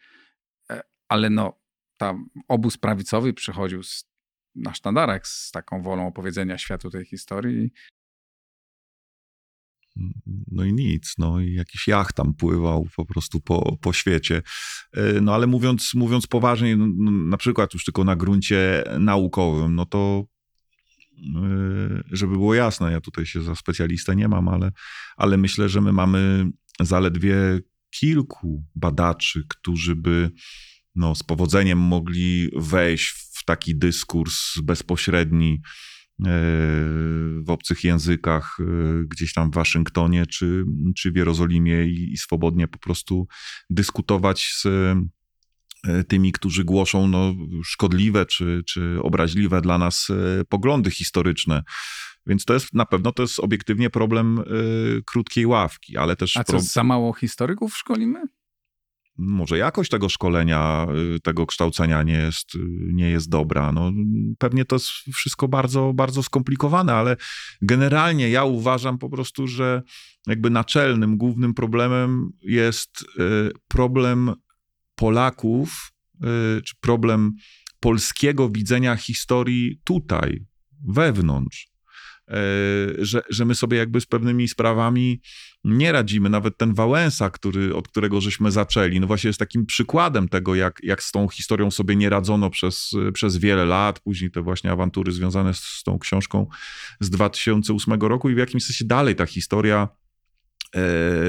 [1.08, 1.63] Ale no,
[2.04, 4.04] tam obóz prawicowy przychodził z,
[4.54, 7.70] na sztandarach z taką wolą opowiedzenia światu tej historii.
[10.50, 14.42] no i nic, no i jakiś jacht tam pływał po prostu po, po świecie.
[14.92, 19.74] E, no ale mówiąc, mówiąc poważnie, no, no, na przykład już tylko na gruncie naukowym,
[19.74, 20.24] no to
[21.36, 24.70] e, żeby było jasne, ja tutaj się za specjalistę nie mam, ale,
[25.16, 27.36] ale myślę, że my mamy zaledwie
[27.90, 30.30] kilku badaczy, którzy by
[30.94, 35.60] no, z powodzeniem mogli wejść w taki dyskurs bezpośredni
[36.20, 36.26] E,
[37.42, 38.64] w obcych językach e,
[39.04, 40.64] gdzieś tam w Waszyngtonie czy,
[40.96, 43.26] czy w Jerozolimie i, i swobodnie po prostu
[43.70, 50.08] dyskutować z e, tymi, którzy głoszą no, szkodliwe czy, czy obraźliwe dla nas
[50.48, 51.62] poglądy historyczne.
[52.26, 56.36] Więc to jest na pewno to jest obiektywnie problem y, krótkiej ławki, ale też.
[56.36, 58.22] A co, za mało historyków szkolimy?
[59.18, 62.58] Może jakość tego szkolenia, y, tego kształcenia nie jest, y,
[62.92, 63.72] nie jest dobra.
[63.72, 63.92] No,
[64.38, 67.16] pewnie to jest wszystko bardzo, bardzo skomplikowane, ale
[67.62, 69.82] generalnie ja uważam po prostu, że
[70.26, 74.32] jakby naczelnym, głównym problemem jest y, problem
[74.94, 75.90] Polaków,
[76.64, 77.32] czy problem
[77.80, 80.46] polskiego widzenia historii tutaj,
[80.88, 81.73] wewnątrz.
[82.98, 85.20] Że, że my sobie jakby z pewnymi sprawami
[85.64, 86.30] nie radzimy.
[86.30, 90.80] Nawet ten Wałęsa, który, od którego żeśmy zaczęli, no właśnie jest takim przykładem tego, jak,
[90.82, 94.00] jak z tą historią sobie nie radzono przez, przez wiele lat.
[94.00, 96.46] Później te właśnie awantury związane z, tą książką
[97.00, 100.03] z 2008 roku i w jakimś sensie dalej ta historia e,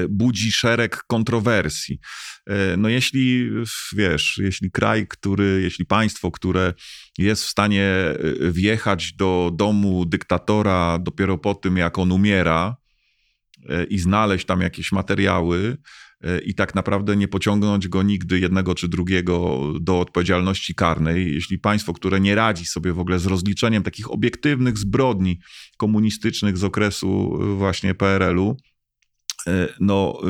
[0.08, 1.98] budzi szereg kontrowersji.
[2.46, 3.50] E, no jeśli,
[3.92, 6.74] wiesz, jeśli kraj, który, jeśli państwo, które
[7.18, 8.16] jest w stanie e,
[8.52, 12.76] wjechać do domu dyktatora dopiero po tym, jak on umiera,
[13.68, 15.76] E, i znaleźć tam jakieś materiały
[16.20, 21.34] e, i tak naprawdę nie pociągnąć go nigdy jednego czy drugiego do odpowiedzialności karnej.
[21.34, 25.38] Jeśli państwo, które nie radzi sobie w ogóle z rozliczeniem takich obiektywnych zbrodni
[25.76, 28.56] komunistycznych z okresu e, właśnie PRL-u,
[29.80, 30.20] no,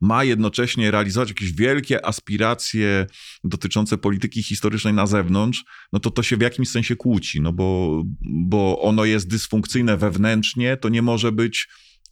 [0.00, 3.06] ma jednocześnie realizować jakieś wielkie aspiracje
[3.44, 8.02] dotyczące polityki historycznej na zewnątrz, no to to się w jakimś sensie kłóci, no bo,
[8.22, 11.68] bo ono jest dysfunkcyjne wewnętrznie, to nie może być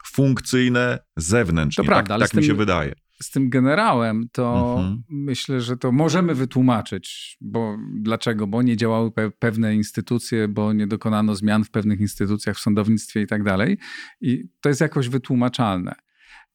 [0.07, 1.85] funkcyjne zewnętrznie.
[1.85, 2.95] To prawda, tak, tak mi się wydaje.
[3.23, 5.03] Z tym generałem to mhm.
[5.09, 8.47] myślę, że to możemy wytłumaczyć, bo dlaczego?
[8.47, 13.23] Bo nie działały pe pewne instytucje, bo nie dokonano zmian w pewnych instytucjach, w sądownictwie
[13.23, 13.79] i tak dalej.
[14.21, 15.95] I to jest jakoś wytłumaczalne.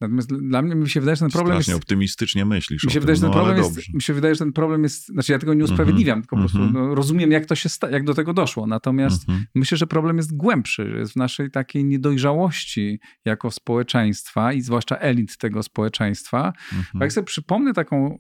[0.01, 1.83] Natomiast dla mnie mi się wydaje, że ten problem Strasznie jest...
[1.83, 4.53] optymistycznie myślisz mi się, wydaje, że ten no, problem jest, mi się wydaje, że ten
[4.53, 5.07] problem jest...
[5.07, 5.73] Znaczy ja tego nie mhm.
[5.73, 6.23] usprawiedliwiam, mm -hmm.
[6.23, 6.73] tylko po prostu mm -hmm.
[6.73, 7.89] no, rozumiem, jak, to się sta...
[7.89, 8.67] jak do tego doszło.
[8.67, 9.45] Natomiast mm -hmm.
[9.55, 15.37] myślę, że problem jest głębszy, jest w naszej takiej niedojrzałości jako społeczeństwa i zwłaszcza elit
[15.37, 16.53] tego społeczeństwa.
[16.71, 17.01] Bo mhm.
[17.01, 18.19] jak sobie przypomnę taką...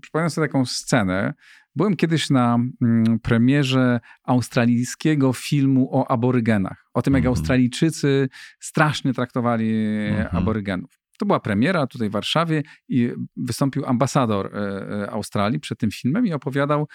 [0.00, 1.34] Przypomnę sobie taką scenę,
[1.76, 6.83] Byłem kiedyś na mm, premierze australijskiego filmu o aborygenach.
[6.94, 7.28] O tym, jak -hmm.
[7.28, 8.28] Australijczycy
[8.60, 10.36] strasznie traktowali mm -hmm.
[10.36, 11.04] aborygenów.
[11.18, 14.58] To była premiera tutaj w Warszawie i wystąpił ambasador e,
[15.02, 16.88] e, Australii przed tym filmem i opowiadał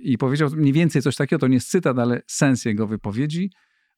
[0.00, 3.50] i powiedział mniej więcej coś takiego, to nie jest cytat, ale sens jego wypowiedzi.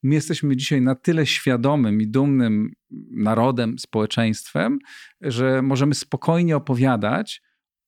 [0.03, 2.73] My jesteśmy dzisiaj na tyle świadomym i dumnym
[3.11, 4.79] narodem, społeczeństwem,
[5.21, 7.42] że możemy spokojnie opowiadać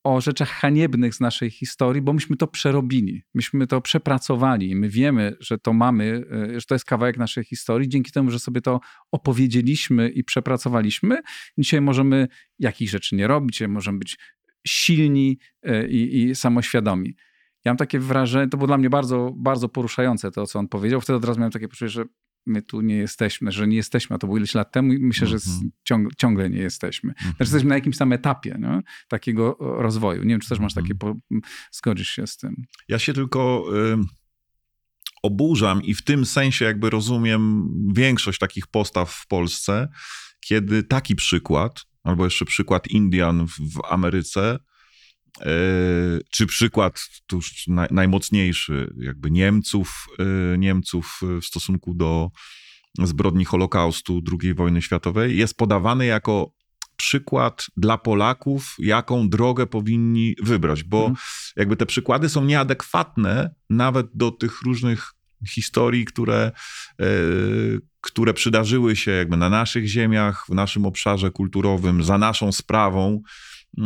[0.04, 5.36] o rzeczach haniebnych z naszej historii, bo myśmy to przerobili, myśmy to przepracowali, my wiemy,
[5.40, 7.88] że to mamy, e, że to jest kawałek naszej historii.
[7.88, 8.80] Dzięki temu, że sobie to
[9.12, 11.18] opowiedzieliśmy i przepracowaliśmy,
[11.58, 14.18] dzisiaj możemy jakichś rzeczy nie robić, możemy być
[14.66, 17.16] silni e, i, i samoświadomi.
[17.64, 21.00] Ja mam takie wrażenie, to było dla mnie bardzo, bardzo poruszające to, co on powiedział.
[21.00, 22.04] Wtedy od razu miałem takie poczucie, że
[22.46, 25.26] my tu nie jesteśmy, że nie jesteśmy, a to było ileś lat temu i myślę,
[25.26, 25.70] że mhm.
[25.85, 27.14] ciągle, ciągle nie jesteśmy.
[27.20, 28.81] Znaczy jesteśmy na jakimś tam etapie nie?
[29.09, 30.22] takiego rozwoju.
[30.22, 30.98] Nie wiem, czy też masz takie, mhm.
[30.98, 31.38] po,
[31.72, 32.55] zgodzisz się z tym?
[32.88, 33.98] Ja się tylko y,
[35.22, 39.88] oburzam i w tym sensie jakby rozumiem większość takich postaw w Polsce,
[40.40, 44.59] kiedy taki przykład, albo jeszcze przykład Indian w, w Ameryce,
[46.31, 52.31] czy przykład tuż najmocniejszy, jakby Niemców, e, Niemców w stosunku do
[52.99, 56.53] zbrodni Holokaustu II wojny światowej, jest podawany jako
[56.97, 61.16] przykład dla Polaków, jaką drogę powinni wybrać, bo mhm.
[61.57, 65.12] jakby te przykłady są nieadekwatne nawet do tych różnych
[65.49, 66.53] historii, które,
[68.01, 73.23] które przydarzyły się jakby na naszych ziemiach, w naszym obszarze kulturowym, za naszą sprawą.
[73.78, 73.83] E,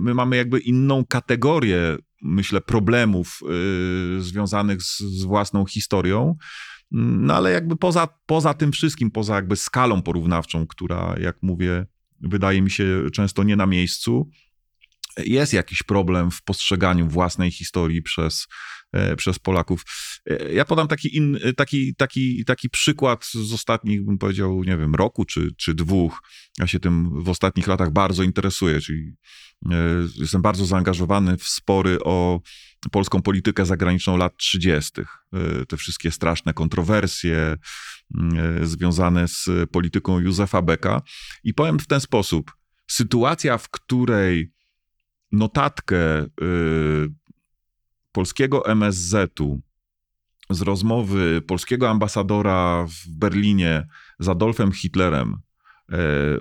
[0.00, 6.36] my mamy jakby inną kategorię, myślę, problemów e, związanych z, z własną historią.
[6.90, 11.86] No ale jakby poza, poza tym wszystkim, poza jakby skalą porównawczą, która, jak mówię,
[12.20, 14.30] wydaje mi się często nie na miejscu,
[15.18, 18.46] jest jakiś problem w postrzeganiu własnej historii przez,
[19.16, 19.84] przez Polaków.
[20.30, 24.94] E, ja podam taki, in, taki, taki, taki przykład z ostatnich, bym powiedział, nie wiem,
[24.94, 26.20] roku czy, czy dwóch.
[26.58, 29.12] Ja się tym w ostatnich latach bardzo interesuję, czyli
[29.70, 29.74] e,
[30.16, 32.40] jestem bardzo zaangażowany w spory o
[32.90, 34.92] polską politykę zagraniczną lat 30.
[35.68, 37.56] Te wszystkie straszne kontrowersje
[38.62, 41.02] związane z polityką Józefa Beka.
[41.44, 42.52] I powiem w ten sposób.
[42.90, 44.52] Sytuacja, w której
[45.32, 46.28] notatkę y,
[48.12, 49.60] polskiego MSZ-u
[50.50, 53.86] z rozmowy polskiego ambasadora w Berlinie
[54.18, 55.36] z Adolfem Hitlerem, y,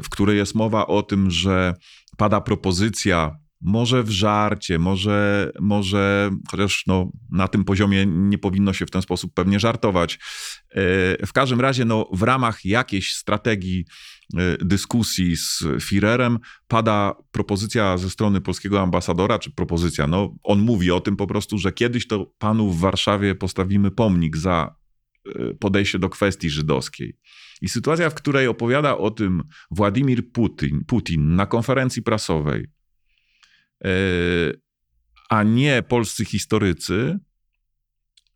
[0.03, 1.73] w której jest mowa o tym, że
[2.17, 8.85] pada propozycja, może w żarcie, może, może chociaż no, na tym poziomie nie powinno się
[8.85, 10.13] w ten sposób pewnie żartować.
[10.13, 10.19] Y,
[11.25, 13.85] w każdym razie, no, w ramach jakiejś strategii
[14.35, 20.91] E, dyskusji z Firerem pada propozycja ze strony polskiego ambasadora, czy propozycja, no on mówi
[20.91, 24.75] o tym po prostu, że kiedyś to panu w Warszawie postawimy pomnik za
[25.25, 27.17] e, podejście do kwestii żydowskiej.
[27.61, 32.67] I sytuacja, w której opowiada o tym Władimir Putin, Putin na konferencji prasowej, e,
[35.29, 37.19] a nie polscy historycy,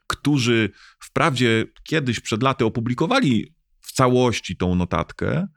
[0.08, 5.48] którzy wprawdzie kiedyś przed laty opublikowali w całości tą notatkę,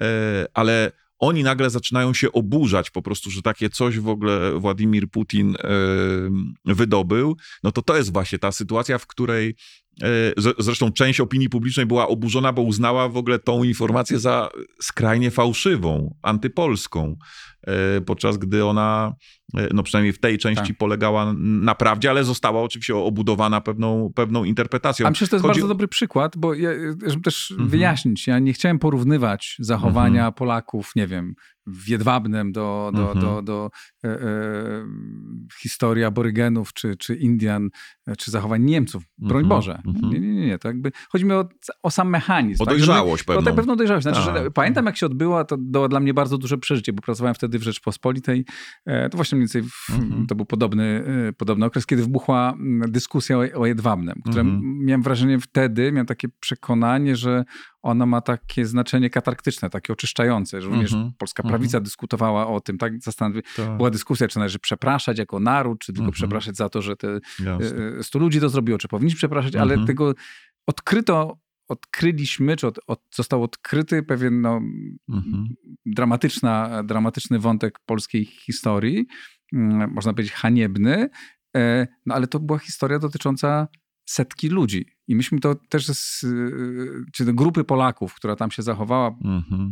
[0.00, 5.10] E, ale oni nagle zaczynają się oburzać po prostu, że takie coś w ogóle Władimir
[5.10, 5.68] Putin e,
[6.64, 9.54] wydobył, no to to jest właśnie ta sytuacja, w której e,
[10.58, 14.48] zresztą część opinii publicznej była oburzona, bo uznała w ogóle tą informację za
[14.82, 17.16] skrajnie fałszywą, antypolską,
[18.06, 19.14] podczas gdy ona
[19.56, 20.76] E, no przynajmniej w tej części tak.
[20.76, 25.06] polegała na prawdzie, ale została oczywiście obudowana pewną, pewną interpretacją.
[25.06, 25.60] A myślę, że to jest Chodzi...
[25.60, 26.70] bardzo dobry przykład, bo ja,
[27.06, 27.68] żeby też mhm.
[27.68, 30.34] wyjaśnić, ja nie chciałem porównywać zachowania mhm.
[30.34, 31.34] Polaków, nie wiem,
[31.70, 33.20] w Jedwabnem do, do, mhm.
[33.20, 33.70] do, do
[34.04, 34.20] e, e,
[35.60, 37.70] historii aborygenów, czy, czy Indian,
[38.06, 39.02] e, czy zachowań Niemców.
[39.18, 39.48] Broń mhm.
[39.48, 39.82] Boże.
[39.86, 40.12] Mhm.
[40.12, 40.58] Nie, nie, nie.
[40.58, 41.48] To jakby, chodzi mi o,
[41.82, 42.62] o sam mechanizm.
[42.62, 42.74] O tak?
[42.74, 43.52] dojrzałość tak, pewną.
[43.52, 44.02] O pewną dojrzałość.
[44.02, 44.52] Znaczy, że tak.
[44.52, 47.62] pamiętam jak się odbyła, to było dla mnie bardzo duże przeżycie, bo pracowałem wtedy w
[47.62, 48.44] Rzeczpospolitej.
[49.10, 50.26] To właśnie mniej więcej w, mhm.
[50.26, 51.04] to był podobny,
[51.36, 52.54] podobny okres, kiedy wybuchła
[52.88, 54.84] dyskusja o, o Jedwabnem, które mhm.
[54.84, 57.44] miałem wrażenie wtedy, miałem takie przekonanie, że
[57.82, 61.12] ona ma takie znaczenie katarktyczne, takie oczyszczające, że również mm -hmm.
[61.18, 61.84] polska prawica mm -hmm.
[61.84, 63.02] dyskutowała o tym, tak?
[63.02, 63.42] Zastanawi...
[63.56, 63.76] Tak.
[63.76, 66.14] Była dyskusja, czy należy przepraszać jako naród, czy tylko mm -hmm.
[66.14, 68.02] przepraszać za to, że te Jasne.
[68.02, 69.86] 100 ludzi to zrobiło, czy powinniśmy przepraszać, ale mhm.
[69.86, 70.14] tego
[70.66, 71.38] odkryto,
[71.68, 74.60] odkryliśmy, czy od, od, został odkryty pewien no,
[75.08, 75.48] mhm.
[75.86, 79.06] dramatyczna, dramatyczny wątek polskiej historii,
[79.52, 81.10] mm, można powiedzieć haniebny,
[81.56, 83.68] e, no ale to była historia dotycząca
[84.04, 84.86] setki ludzi.
[85.10, 86.26] I myśmy to też z
[87.12, 89.70] czy grupy Polaków, która tam się zachowała, mm-hmm.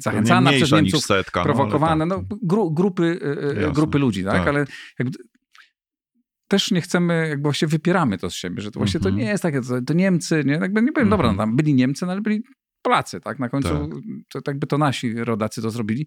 [0.00, 2.38] zachęcana przez Niemców, setka, no, prowokowana, no, tak.
[2.42, 4.34] gru, grupy, e, e, grupy ludzi, tak?
[4.34, 4.48] tak.
[4.48, 4.66] Ale
[4.98, 5.18] jakby,
[6.48, 9.02] też nie chcemy, jakby właśnie wypieramy to z siebie, że to właśnie mm-hmm.
[9.02, 9.24] to mhm.
[9.26, 10.52] nie jest takie, to, to Niemcy, nie?
[10.52, 11.10] Jakby nie powiem, mm-hmm.
[11.10, 12.42] dobra, no, tam byli Niemcy, no, ale byli
[12.82, 13.38] Polacy, tak?
[13.38, 13.68] Na końcu
[14.32, 14.42] tak.
[14.42, 16.06] to jakby to nasi rodacy to zrobili.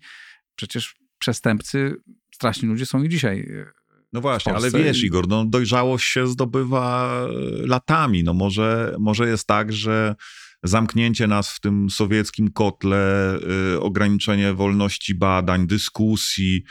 [0.55, 1.95] Przecież przestępcy,
[2.35, 3.82] straszni ludzie są i dzisiaj e,
[4.13, 7.19] no właśnie, ale wiesz, Igor, no dojrzałość się zdobywa
[7.65, 8.23] latami.
[8.23, 10.15] No może, może jest tak, że
[10.63, 13.35] zamknięcie nas w tym sowieckim kotle,
[13.73, 16.63] y, ograniczenie wolności badań, dyskusji,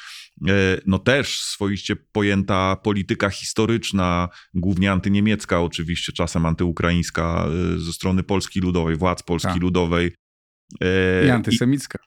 [0.49, 0.51] y,
[0.87, 8.61] no też swoiście pojęta polityka historyczna, głównie antyniemiecka oczywiście, czasem antyukraińska y, ze strony Polski
[8.61, 9.63] Ludowej, władz Polski tak.
[9.63, 10.13] Ludowej.
[11.27, 11.99] I antysemicka.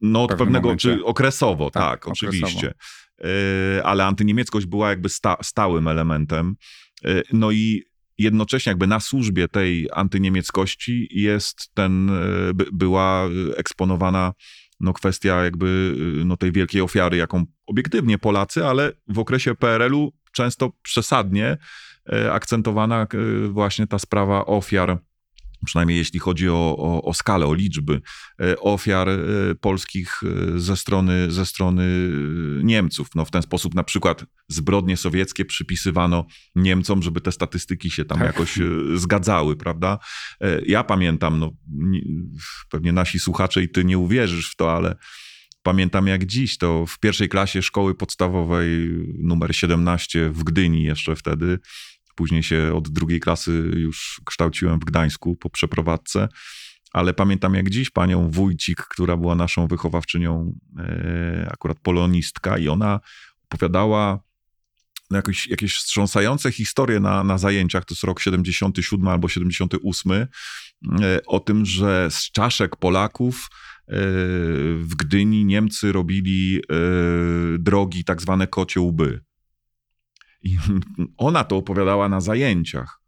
[0.00, 0.96] no od pewnego, momencie.
[0.96, 2.28] czy okresowo, tak, tak okresowo.
[2.30, 2.74] oczywiście.
[3.20, 6.56] E, ale antyniemieckość była jakby sta, stałym elementem.
[7.04, 7.82] E, no i
[8.18, 12.14] jednocześnie jakby na służbie tej antyniemieckości jest ten, e,
[12.72, 14.32] była eksponowana
[14.80, 20.72] no kwestia jakby no tej wielkiej ofiary, jaką obiektywnie Polacy, ale w okresie PRL-u często
[20.82, 21.56] przesadnie
[22.32, 23.06] akcentowana
[23.50, 24.98] właśnie ta sprawa ofiar
[25.64, 28.00] przynajmniej jeśli chodzi o, o, o, skalę, o liczby
[28.40, 29.18] e, ofiar e,
[29.60, 32.10] polskich e, ze strony, ze strony
[32.62, 33.08] Niemców.
[33.14, 38.18] No w ten sposób na przykład zbrodnie sowieckie przypisywano Niemcom, żeby te statystyki się tam
[38.18, 38.26] tak.
[38.26, 38.58] jakoś
[38.94, 39.98] zgadzały, prawda?
[40.66, 41.52] Ja pamiętam, no
[42.70, 44.96] pewnie nasi słuchacze i ty nie uwierzysz w to, ale
[45.62, 51.58] pamiętam jak dziś, to w pierwszej klasie szkoły podstawowej numer 17 w Gdyni jeszcze wtedy
[52.14, 56.28] Później się od drugiej klasy już kształciłem w Gdańsku po przeprowadzce,
[56.92, 63.00] ale pamiętam jak dziś panią Wójcik, która była naszą wychowawczynią, e, akurat polonistka, i ona
[63.44, 64.20] opowiadała
[65.10, 70.26] jakieś, jakieś wstrząsające historie na, na zajęciach, to jest rok 77 albo 78, e,
[71.26, 73.48] o tym, że z czaszek Polaków
[74.78, 76.60] w Gdyni Niemcy robili
[77.58, 79.20] drogi tak zwane kocie łby.
[80.44, 80.56] I
[81.16, 83.04] ona to opowiadała na zajęciach.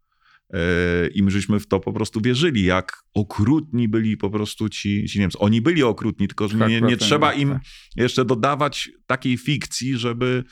[1.14, 5.18] I my żeśmy w to po prostu wierzyli, jak okrutni byli po prostu ci, ci
[5.18, 5.38] Niemcy.
[5.38, 7.62] Oni byli okrutni, tylko że nie, nie trzeba im tak.
[7.96, 10.44] jeszcze dodawać takiej fikcji, żeby,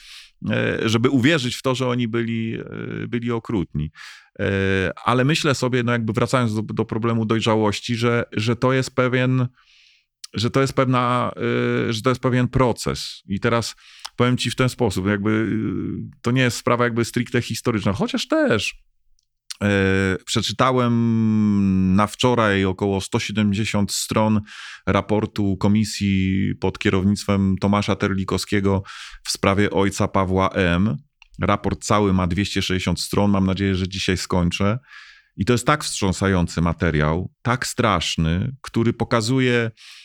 [0.51, 3.91] e, żeby uwierzyć w to, że oni byli, e, byli okrutni.
[4.39, 4.45] E,
[5.05, 9.47] ale myślę sobie, no jakby wracając do, do problemu dojrzałości, że, że to jest pewien,
[10.35, 11.33] że to jest pewna,
[11.89, 13.23] że to jest pewien proces.
[13.27, 13.75] I teraz
[14.17, 15.59] powiem ci w ten sposób, jakby
[16.23, 18.85] to nie jest sprawa jakby stricte historyczna, chociaż też
[19.63, 24.41] E, przeczytałem na wczoraj około 170 stron
[24.87, 28.83] raportu komisji pod kierownictwem Tomasza Terlikowskiego
[29.25, 30.97] w sprawie ojca Pawła M.
[31.41, 33.31] Raport cały ma 260 stron.
[33.31, 34.79] Mam nadzieję, że dzisiaj skończę.
[35.37, 40.04] I to jest tak wstrząsający materiał, tak straszny, który pokazuje Y,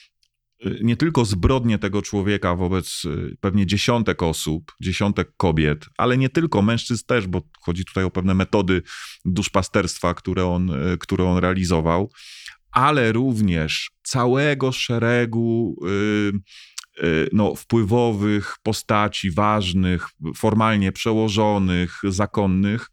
[0.81, 6.61] nie tylko zbrodnie tego człowieka wobec y, pewnie dziesiątek osób, dziesiątek kobiet, ale nie tylko
[6.61, 8.81] mężczyzn też, bo chodzi tutaj o pewne metody
[9.25, 12.11] duszpasterstwa, które on, y, które on realizował,
[12.71, 15.75] ale również całego szeregu
[17.33, 22.89] no, wpływowych postaci, ważnych, formalnie przełożonych, zakonnych,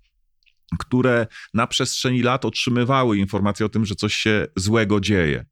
[0.79, 5.47] które na przestrzeni lat otrzymywały informacje o tym, że coś się złego dzieje.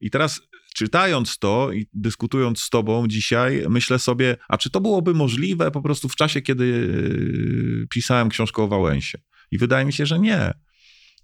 [0.00, 0.40] I teraz
[0.82, 5.82] czytając to i dyskutując z tobą dzisiaj, myślę sobie, a czy to byłoby możliwe po
[5.82, 9.18] prostu w czasie, kiedy yy, pisałem książkę o Wałęsie?
[9.50, 10.52] I wydaje mi się, że nie.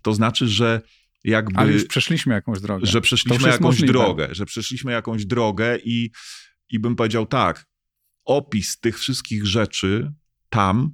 [0.03, 0.81] To znaczy, że
[1.25, 1.61] jakby...
[1.61, 2.87] Ale już przeszliśmy jakąś drogę.
[2.87, 3.93] Że przeszliśmy jakąś możliwe.
[3.93, 6.11] drogę, że przeszliśmy jakąś drogę i,
[6.71, 7.67] i bym powiedział tak,
[8.25, 10.13] opis tych wszystkich rzeczy
[10.49, 10.91] tam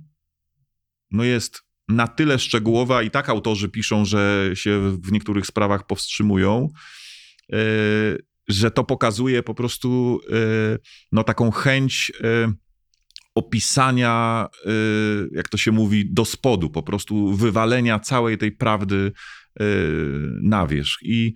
[1.10, 6.68] no jest na tyle szczegółowa i tak autorzy piszą, że się w niektórych sprawach powstrzymują,
[7.48, 7.58] yy,
[8.48, 10.20] że to pokazuje po prostu
[10.74, 10.78] y,
[11.12, 12.52] no, taką chęć y,
[13.34, 19.12] opisania, y, jak to się mówi, do spodu, po prostu wywalenia całej tej prawdy
[20.42, 20.98] na wierzch.
[21.02, 21.34] I,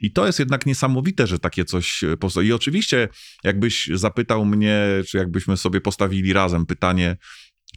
[0.00, 2.48] i to jest jednak niesamowite, że takie coś powstaje.
[2.48, 3.08] I oczywiście,
[3.44, 7.16] jakbyś zapytał mnie, czy jakbyśmy sobie postawili razem pytanie,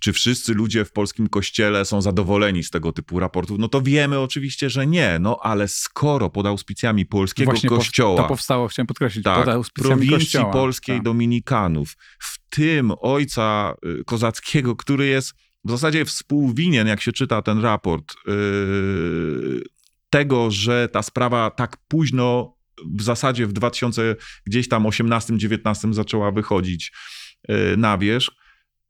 [0.03, 3.59] czy wszyscy ludzie w polskim kościele są zadowoleni z tego typu raportów?
[3.59, 8.21] No to wiemy oczywiście, że nie, no ale skoro pod auspicjami polskiego Właśnie kościoła...
[8.21, 11.03] To powstało, chciałem podkreślić, tak, pod auspicjami prowincji kościoła, polskiej tak.
[11.03, 15.33] dominikanów, w tym ojca y, kozackiego, który jest
[15.65, 19.63] w zasadzie współwinien, jak się czyta ten raport, yy,
[20.09, 22.57] tego, że ta sprawa tak późno
[22.95, 26.91] w zasadzie w 2000 gdzieś tam 18-19 zaczęła wychodzić
[27.47, 28.42] yy, na wierzch,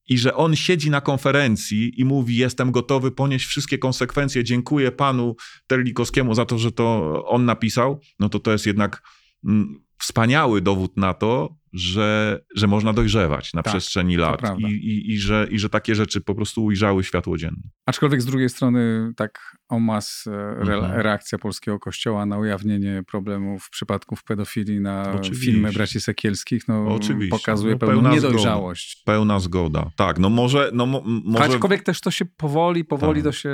[0.09, 5.35] i że on siedzi na konferencji i mówi: Jestem gotowy ponieść wszystkie konsekwencje, dziękuję panu
[5.67, 9.03] Terlikowskiemu za to, że to on napisał, no to to jest jednak
[9.45, 15.11] mm, wspaniały dowód na to, że, że można dojrzewać na tak, przestrzeni lat i, i,
[15.11, 17.63] i, że, i że takie rzeczy po prostu ujrzały światło dzienne.
[17.85, 21.01] Aczkolwiek z drugiej strony tak o mas e, re, mhm.
[21.01, 25.45] reakcja polskiego kościoła na ujawnienie problemów przypadków pedofilii na Oczywiście.
[25.45, 27.37] filmy braci Sekielskich no, Oczywiście.
[27.37, 29.01] pokazuje no, pełną niedojrzałość.
[29.01, 29.17] Zgoda.
[29.17, 29.91] Pełna zgoda.
[29.95, 30.69] Tak, no może...
[30.73, 31.45] No, mo, może...
[31.45, 33.31] Aczkolwiek też to się powoli, powoli tak.
[33.31, 33.49] to się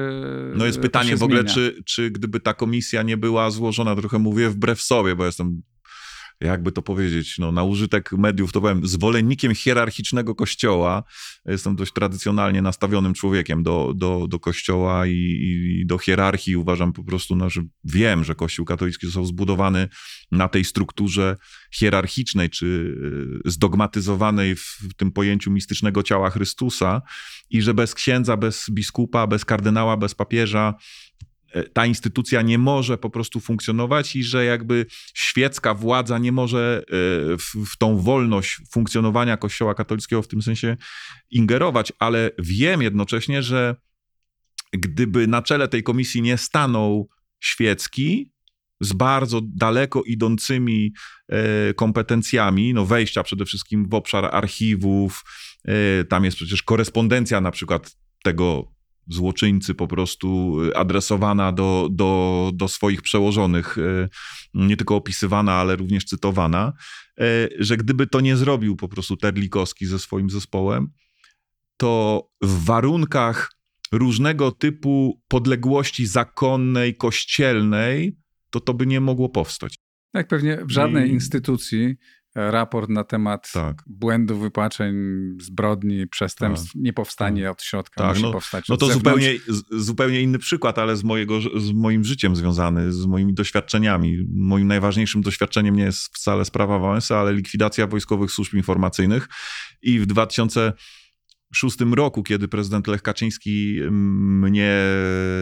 [0.56, 4.50] No jest pytanie w ogóle, czy, czy gdyby ta komisja nie była złożona, trochę mówię
[4.50, 5.62] wbrew sobie, bo jestem
[6.42, 11.04] jakby to powiedzieć, no, na użytek mediów, to powiem, zwolennikiem hierarchicznego kościoła.
[11.46, 16.56] Jestem dość tradycjonalnie nastawionym człowiekiem do, do, do kościoła i, i do hierarchii.
[16.56, 19.88] Uważam po prostu, no, że wiem, że kościół katolicki został zbudowany
[20.32, 21.36] na tej strukturze
[21.72, 22.96] hierarchicznej, czy
[23.46, 27.02] e, zdogmatyzowanej w, tym pojęciu mistycznego ciała Chrystusa
[27.50, 30.74] i że bez księdza, bez biskupa, bez kardynała, bez papieża,
[31.74, 36.92] ta instytucja nie może po prostu funkcjonować i że jakby świecka władza nie może e,
[37.38, 40.78] w, w, tą wolność funkcjonowania Kościoła katolickiego w tym sensie
[41.30, 43.76] ingerować, ale wiem jednocześnie, że
[44.74, 48.32] gdyby na czele tej komisji nie stanął świecki,
[48.82, 50.94] z bardzo daleko idącymi
[51.30, 55.24] e, kompetencjami, no wejścia przede wszystkim w obszar archiwów,
[56.10, 58.72] tam jest przecież korespondencja na przykład tego
[59.10, 64.10] złoczyńcy po prostu y, adresowana do, do, do swoich przełożonych, y,
[64.54, 66.74] nie tylko opisywana, ale również cytowana,
[67.22, 67.24] y,
[67.60, 70.88] że gdyby to nie zrobił po prostu Terlikowski ze swoim zespołem,
[71.78, 73.52] to w warunkach
[73.92, 78.18] różnego typu podległości zakonnej, kościelnej,
[78.50, 79.76] to to by nie mogło powstać.
[80.12, 81.14] Tak, pewnie w żadnej I...
[81.14, 81.96] instytucji
[82.52, 83.84] raport na temat Tak.
[83.88, 84.96] błędów, wypłaczeń,
[85.42, 89.24] zbrodni, przestępstw nie powstanie od środka, Tak, musi no- powstać No to zewnątrz.
[89.24, 89.40] zupełnie,
[89.72, 94.18] zupełnie inny przykład, ale z, mojego, z moim życiem związany, z moimi doświadczeniami.
[94.36, 99.28] Moim najważniejszym doświadczeniem nie jest wcale sprawa Wałęsy, ale likwidacja wojskowych służb informacyjnych.
[99.82, 104.78] I w 2006 roku, kiedy prezydent Lech Kaczyński mm, mnie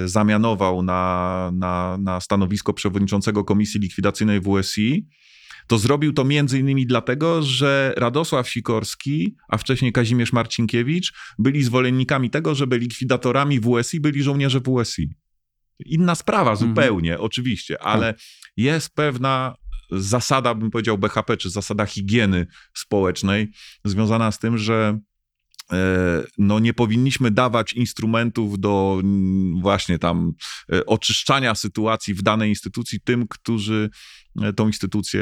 [0.06, 5.08] zamianował na, na, na stanowisko przewodniczącego Komisji Likwidacyjnej WSI,
[5.68, 12.30] to zrobił to między innymi dlatego, że Radosław Sikorski, a wcześniej Kazimierz Marcinkiewicz byli zwolennikami
[12.30, 15.10] tego, żeby likwidatorami WSI byli żołnierze WSI.
[15.86, 16.70] Inna sprawa Mhm.
[16.70, 18.14] zupełnie, oczywiście, ale
[18.58, 19.56] jest pewna
[19.92, 23.52] zasada, bym powiedział BHP, czy zasada higieny społecznej
[23.86, 25.00] związana z tym, że
[26.38, 29.02] no nie powinniśmy dawać instrumentów do
[29.62, 30.34] właśnie tam
[30.74, 33.90] e, oczyszczania sytuacji w danej instytucji tym, którzy
[34.42, 35.22] e, tą instytucję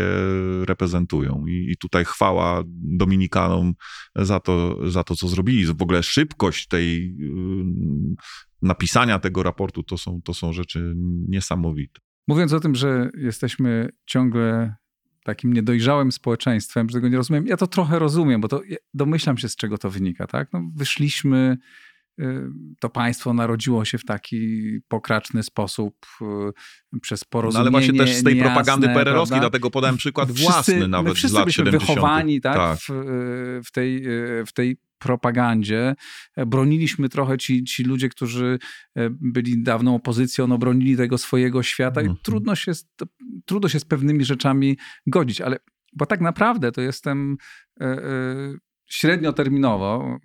[0.66, 1.46] reprezentują.
[1.48, 3.74] I, i tutaj chwała Dominikanom
[4.16, 5.66] za to, za to, co zrobili.
[5.66, 8.16] W ogóle szybkość tej ym,
[8.62, 10.93] napisania tego raportu to są, to są rzeczy
[11.28, 12.02] niesamowite.
[12.28, 14.76] Mówiąc o tym, że jesteśmy ciągle
[15.26, 18.61] takim niedojrzałym społeczeństwem, że tego nie rozumiem, ja to trochę rozumiem, bo to
[18.93, 20.53] domyślam się, z czego to wynika, tak?
[20.53, 21.57] No, wyszliśmy,
[22.80, 26.05] to państwo narodziło się w taki pokraczny sposób
[26.95, 30.30] y, przez No porozumienie ale właśnie też z tej niejasne, propagandy PRL-owskiej, dlatego podałem przykład
[30.30, 31.89] Wszyscy- własny my nawet z wszyscy lat byliśmy 70.
[31.89, 32.80] wychowani tak, Tak.
[32.80, 35.95] W, y, w, tej, y, w tej propagandzie.
[36.47, 38.59] Broniliśmy trochę ci, ci ludzie, którzy
[38.95, 42.20] e, byli dawną opozycją, no bronili tego swojego świata i Mhm.
[42.24, 42.86] trudno się, z,
[43.45, 45.57] trudno się z pewnymi rzeczami godzić, ale
[45.93, 47.38] bo tak naprawdę to jestem
[47.82, 47.97] e, e,
[48.86, 50.18] średnioterminowo,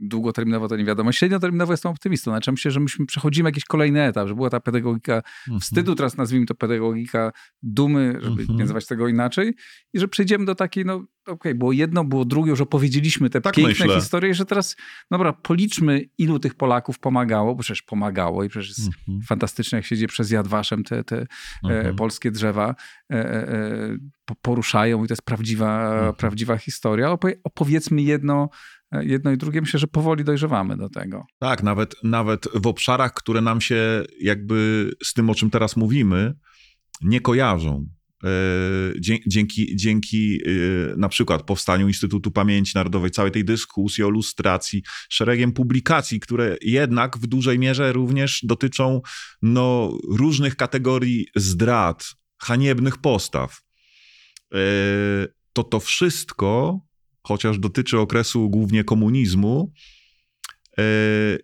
[0.00, 4.28] długoterminowo to nie wiadomo, średnioterminowo jestem optymistą, znaczy myślę, że myśmy przechodzimy jakiś kolejny etap,
[4.28, 5.60] że była ta pedagogika Mhm.
[5.60, 7.32] wstydu, teraz nazwijmy to pedagogika
[7.62, 8.48] dumy, żeby Mhm.
[8.58, 9.54] nie nazywać tego inaczej
[9.92, 13.54] i że przejdziemy do takiej, no okej, było jedno, było drugie, już opowiedzieliśmy te Tak
[13.54, 14.00] piękne myślę.
[14.00, 14.76] historie, że teraz,
[15.10, 19.22] dobra, policzmy ilu tych Polaków pomagało, bo przecież pomagało i przecież jest Mhm.
[19.26, 21.26] fantastyczne, jak się dzieje przez Yad Vashem te, te e,
[21.64, 21.96] Mhm.
[21.96, 22.74] polskie drzewa
[23.12, 26.14] e, e, e, po- poruszają i to jest prawdziwa, Mhm.
[26.14, 27.10] prawdziwa historia.
[27.10, 28.48] Opowie, opowiedzmy jedno,
[29.02, 29.60] jedno i drugie.
[29.60, 31.24] Myślę, że powoli dojrzewamy do tego.
[31.38, 36.34] Tak, nawet, nawet w obszarach, które nam się jakby z tym, o czym teraz mówimy,
[37.02, 37.86] nie kojarzą.
[38.24, 38.28] E,
[39.26, 40.48] Dzięki, dzięki e,
[40.96, 47.18] na przykład powstaniu Instytutu Pamięci Narodowej, całej tej dyskusji o lustracji, szeregiem publikacji, które jednak
[47.18, 49.00] w dużej mierze również dotyczą
[49.42, 53.60] no, różnych kategorii zdrad, haniebnych postaw.
[54.54, 54.58] E,
[55.52, 56.80] To to wszystko,
[57.26, 59.72] chociaż dotyczy okresu głównie komunizmu,
[60.78, 60.82] e,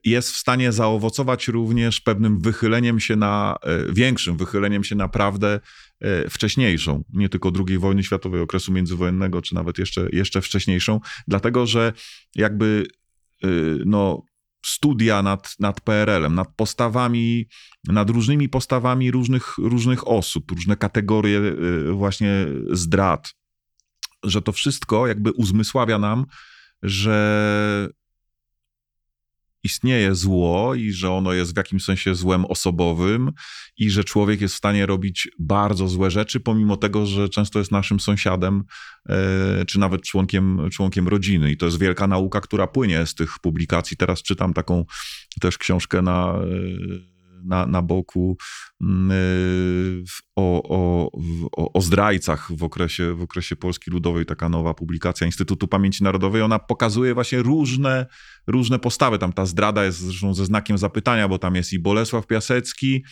[0.04, 5.60] jest w stanie zaowocować również pewnym wychyleniem się na, e, większym wychyleniem się na prawdę
[6.00, 11.66] e, wcześniejszą, nie tylko II wojny światowej, okresu międzywojennego, czy nawet jeszcze, jeszcze wcześniejszą, dlatego
[11.66, 11.92] że
[12.34, 12.86] jakby
[13.86, 14.22] no,
[14.66, 17.48] studia nad, nad PRL-em, nad postawami,
[17.88, 21.40] nad różnymi postawami różnych, różnych osób, różne kategorie
[21.92, 23.34] właśnie zdrad,
[24.24, 26.26] że to wszystko jakby uzmysławia nam,
[26.82, 27.88] że
[29.62, 33.32] istnieje zło i że ono jest w jakimś sensie złem osobowym
[33.76, 37.72] i że człowiek jest w stanie robić bardzo złe rzeczy, pomimo tego, że często jest
[37.72, 38.64] naszym sąsiadem
[39.08, 41.52] e, czy nawet członkiem, członkiem rodziny.
[41.52, 43.96] I to jest wielka nauka, która płynie z tych publikacji.
[43.96, 44.84] Teraz czytam taką
[45.40, 47.09] też książkę na, e,
[47.44, 48.36] na, na boku
[48.80, 49.10] mm,
[50.06, 50.62] w- o,
[51.56, 56.42] o, o zdrajcach w okresie, w okresie Polski Ludowej, taka nowa publikacja Instytutu Pamięci Narodowej.
[56.42, 58.06] Ona pokazuje właśnie różne,
[58.46, 59.18] różne postawy.
[59.18, 63.04] Tam ta zdrada jest zresztą ze znakiem zapytania, bo tam jest i Bolesław Piasecki,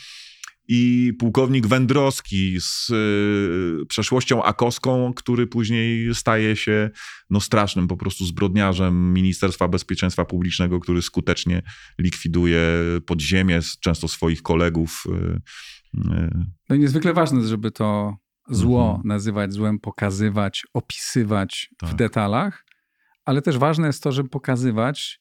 [0.69, 6.91] i pułkownik Wędrowski z y, przeszłością akoską, który później staje się
[7.31, 11.63] no, strasznym po prostu zbrodniarzem Ministerstwa Bezpieczeństwa Publicznego, który skutecznie
[11.99, 12.63] likwiduje
[13.07, 15.05] podziemie, często swoich kolegów.
[15.07, 15.11] y,
[16.13, 16.31] y.
[16.69, 18.17] No i niezwykle ważne, żeby to
[18.51, 19.03] zło Mhm.
[19.09, 21.95] nazywać złem, pokazywać, opisywać w Tak.
[21.95, 22.65] detalach,
[23.25, 25.21] ale też ważne jest to, żeby pokazywać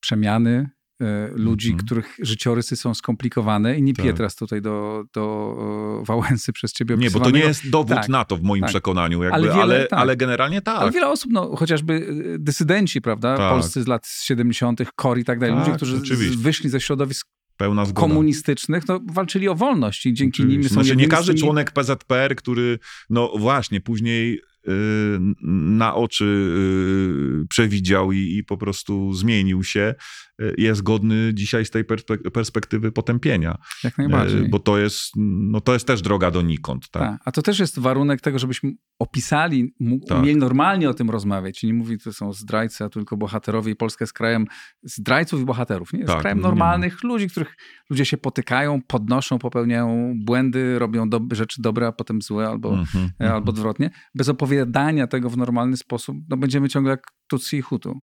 [0.00, 0.70] przemiany
[1.04, 1.86] e, ludzi, Mhm.
[1.86, 4.16] których życiorysy są skomplikowane i nie Tak.
[4.16, 8.24] teraz tutaj do, do Wałęsy przez ciebie Nie, bo to nie jest dowód Tak, na
[8.24, 8.70] to w moim tak.
[8.70, 10.18] przekonaniu, jakby, Ale ale, wiele- ale, tak.
[10.18, 10.78] generalnie tak.
[10.78, 11.94] Ale wiele osób, no, chociażby
[12.34, 13.50] e, dysydenci, prawda, Tak.
[13.52, 16.38] polscy z lat 70., KOR i tak dalej, Tak, ludzie, którzy z- oczywiście.
[16.38, 17.26] wyszli ze środowisk
[17.94, 22.78] komunistycznych, no, walczyli o wolność i dzięki nim są Znaczy, nie każdy członek PZPR, który,
[23.10, 24.40] no właśnie, później
[25.76, 26.24] na oczy
[27.44, 29.94] y, przewidział i, i po prostu zmienił się,
[30.33, 31.84] y, jest godny dzisiaj z tej
[32.32, 33.58] perspektywy potępienia.
[33.84, 34.48] Jak najbardziej.
[34.48, 36.90] Bo to jest, no to jest też droga donikąd.
[36.90, 37.02] Tak?
[37.02, 37.20] tak.
[37.24, 39.74] A to też jest warunek tego, żebyśmy opisali,
[40.08, 40.18] tak.
[40.18, 41.62] umieli normalnie o tym rozmawiać.
[41.62, 44.46] Nie mówi, to są zdrajcy, a tylko bohaterowie i Polska jest krajem
[44.82, 45.92] zdrajców i bohaterów.
[45.92, 47.08] Nie, jest tak, krajem normalnych nie.
[47.08, 47.56] ludzi, których
[47.90, 52.84] ludzie się potykają, podnoszą, popełniają błędy, robią do, rzeczy dobre, a potem złe albo, mm
[52.84, 53.48] -hmm, albo mhm.
[53.48, 53.90] odwrotnie.
[54.14, 58.00] Bez opowiadania tego w normalny sposób, no będziemy ciągle jak Tutsi i Hutu.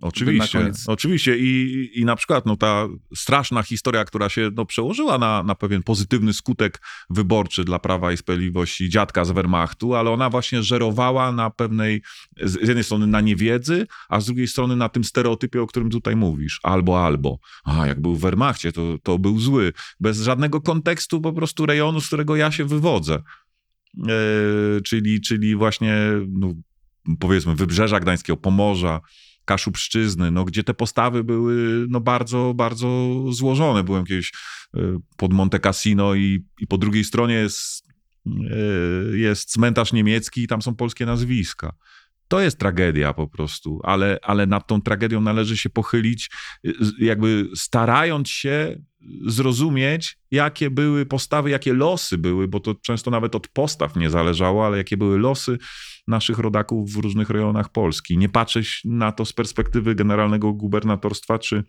[0.00, 5.42] Oczywiście, oczywiście I, i na przykład no, ta straszna historia, która się no, przełożyła na,
[5.42, 6.80] na pewien pozytywny skutek
[7.10, 12.02] wyborczy dla Prawa i Sprawiedliwości dziadka z Wehrmachtu, ale ona właśnie żerowała na pewnej,
[12.42, 16.16] z jednej strony na niewiedzy, a z drugiej strony na tym stereotypie, o którym tutaj
[16.16, 17.38] mówisz, albo, albo.
[17.64, 19.72] A, jak był w Wehrmachcie, to, to był zły.
[20.00, 23.22] Bez żadnego kontekstu po prostu rejonu, z którego ja się wywodzę.
[24.08, 25.96] E, czyli, czyli właśnie,
[26.28, 26.54] no,
[27.20, 29.00] powiedzmy, Wybrzeża Gdańskiego, Pomorza,
[29.44, 33.84] Kaszubszczyzny, no, gdzie te postawy były no, bardzo, bardzo złożone.
[33.84, 34.32] Byłem kiedyś
[34.74, 34.80] e,
[35.16, 37.88] pod Monte Cassino i, i po drugiej stronie jest,
[38.26, 41.72] e, jest cmentarz niemiecki i tam są polskie nazwiska.
[42.28, 46.30] To jest tragedia po prostu, ale, ale nad tą tragedią należy się pochylić,
[46.98, 48.76] jakby starając się
[49.26, 54.66] zrozumieć, jakie były postawy, jakie losy były, bo to często nawet od postaw nie zależało,
[54.66, 55.58] ale jakie były losy
[56.06, 58.18] naszych rodaków w różnych rejonach Polski.
[58.18, 61.64] Nie patrzeć na to z perspektywy generalnego gubernatorstwa czy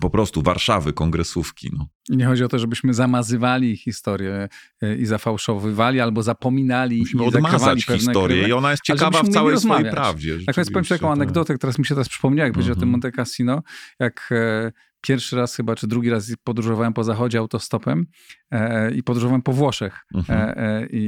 [0.00, 1.70] po prostu Warszawy, kongresówki.
[1.78, 1.86] No.
[2.10, 4.48] I nie chodzi o to, żebyśmy zamazywali historię
[4.82, 9.58] e, i zafałszowywali albo zapominali Musimy i odmazać historię i ona jest ciekawa w całej
[9.58, 10.38] swojej prawdzie.
[10.46, 12.90] Tak więc powiem taką anegdotę, która mi się teraz przypomniała, jak powiedział o tym mhm.
[12.90, 13.62] Monte Cassino,
[14.00, 14.72] jak e,
[15.06, 18.06] pierwszy raz chyba, czy drugi raz podróżowałem po zachodzie autostopem
[18.50, 20.40] e, i podróżowałem po Włoszech mhm.
[20.40, 20.98] e, e, i,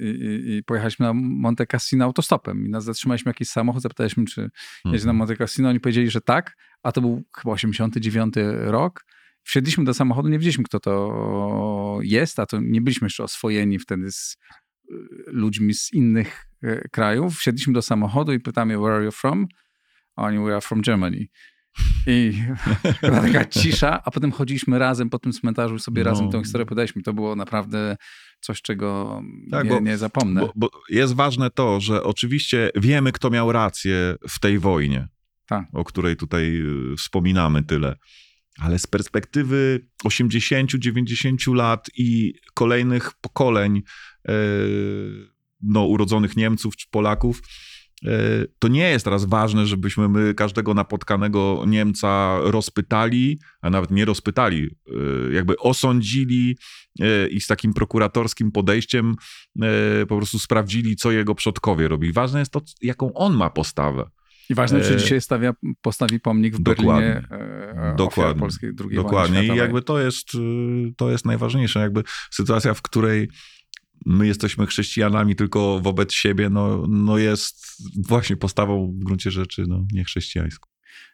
[0.00, 4.94] i, i, pojechaliśmy na Monte Cassino autostopem i nas zatrzymaliśmy jakiś samochód, zapytaliśmy, czy mhm.
[4.94, 9.04] jedzie na Monte Cassino, oni powiedzieli, że tak, a to był chyba 89 rok.
[9.42, 14.12] Wsiedliśmy do samochodu, nie wiedzieliśmy, kto to jest, a to nie byliśmy jeszcze oswojeni wtedy
[14.12, 14.36] z
[14.90, 14.94] e,
[15.26, 17.36] ludźmi z innych e, krajów.
[17.36, 19.46] Wsiedliśmy do samochodu i pytamy, where are you from?
[20.16, 21.26] A oni, we are from Germany.
[22.06, 22.32] I
[23.02, 26.10] była taka cisza, a potem chodziliśmy razem po tym cmentarzu i sobie no.
[26.10, 27.02] razem tę historię podaliśmy.
[27.02, 27.96] To było naprawdę
[28.40, 29.20] coś, czego
[29.50, 30.40] tak, nie, bo, nie zapomnę.
[30.40, 35.08] Bo, bo, jest ważne to, że oczywiście wiemy, kto miał rację w tej wojnie,
[35.52, 35.68] tak.
[35.72, 36.56] o której tutaj
[36.92, 37.96] y, wspominamy tyle.
[38.58, 43.82] Ale z perspektywy 80-90 lat i kolejnych pokoleń
[44.28, 44.34] yy,
[45.60, 47.42] no, urodzonych Niemców czy Polaków,
[48.06, 54.04] E, to nie jest teraz ważne, żebyśmy my każdego napotkanego Niemca rozpytali, a nawet nie
[54.04, 54.62] rozpytali,
[55.30, 56.56] e, jakby osądzili
[57.00, 59.14] e, i z takim prokuratorskim podejściem
[60.08, 62.12] po prostu sprawdzili, co jego przodkowie robi.
[62.12, 64.10] Ważne jest to, jaką on ma postawę.
[64.52, 67.22] I ważne, czy dzisiaj stawia, postawi pomnik w Dokładnie.
[67.30, 68.40] Berlinie Dokładnie.
[68.40, 69.44] polskiej II Dokładnie.
[69.44, 70.28] I jakby to jest,
[70.96, 71.80] to jest najważniejsze.
[71.80, 73.28] Jakby sytuacja, w której
[74.06, 79.86] my jesteśmy chrześcijanami tylko wobec siebie, no, no jest właśnie postawą w gruncie rzeczy no,
[79.92, 80.68] niechrześcijańską.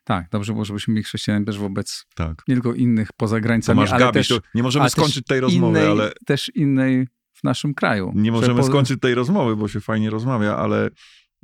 [0.05, 2.43] Tak, dobrze było, żebyśmy byli chrześcijanami też wobec tak.
[2.49, 5.91] nie tylko innych poza granicami, Tomasz ale Gabiś, też, nie możemy skończyć tej rozmowy, innej,
[5.91, 6.12] ale...
[6.26, 8.12] Też innej w naszym kraju.
[8.14, 8.66] Nie możemy po...
[8.66, 10.91] skończyć tej rozmowy, bo się fajnie rozmawia, ale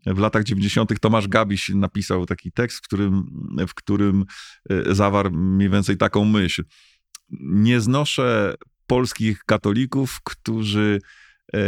[0.06, 1.00] w latach 90.
[1.00, 3.24] Tomasz Gabiś napisał taki tekst, w którym,
[3.68, 4.24] w którym
[4.70, 6.64] e, zawarł mniej więcej taką myśl.
[7.40, 8.54] Nie znoszę
[8.86, 10.98] polskich katolików, którzy
[11.54, 11.58] E,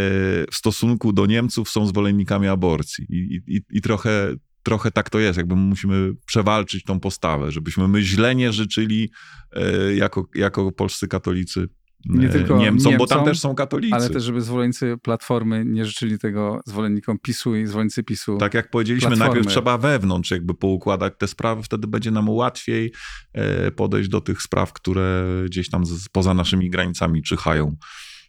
[0.51, 3.07] w stosunku do Niemców są zwolennikami aborcji.
[3.09, 8.03] I, i, i trochę, trochę tak to jest, jakby musimy przewalczyć tą postawę, żebyśmy my
[8.03, 9.11] źle nie życzyli
[9.53, 11.69] e, jako, jako polscy katolicy
[12.09, 13.95] nie tylko Niemcom, Niemcom, bo tam też są katolicy.
[13.95, 18.37] Ale też, żeby zwolennicy Platformy nie życzyli tego zwolennikom PiSu i zwolennicy PiSu.
[18.39, 19.35] Tak jak powiedzieliśmy, platformy.
[19.35, 22.93] najpierw trzeba wewnątrz jakby poukładać te sprawy, wtedy będzie nam łatwiej
[23.33, 27.77] e, podejść do tych spraw, które gdzieś tam poza naszymi granicami czyhają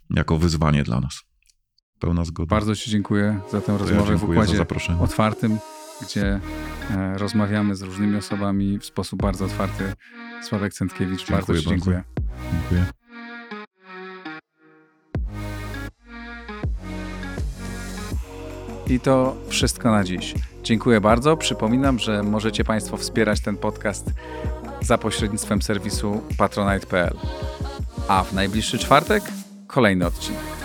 [0.09, 1.21] jako wyzwanie dla nas.
[1.99, 2.49] Pełna zgoda.
[2.49, 4.65] Bardzo Ci dziękuję za tę rozmowę ja w układzie
[4.99, 5.57] otwartym,
[6.01, 6.39] gdzie
[6.89, 9.93] e, rozmawiamy z różnymi osobami w sposób bardzo otwarty.
[10.43, 11.69] Sławek Centkiewicz, dziękuję bardzo Ci bardzo.
[11.69, 12.03] dziękuję.
[12.51, 12.96] Dziękuję.
[18.89, 20.33] I to wszystko na dziś.
[20.63, 21.37] Dziękuję bardzo.
[21.37, 24.05] Przypominam, że możecie Państwo wspierać ten podcast
[24.81, 27.17] za pośrednictwem serwisu patronite.pl.
[28.07, 29.23] A w najbliższy czwartek
[29.67, 30.56] kolejny odcinek.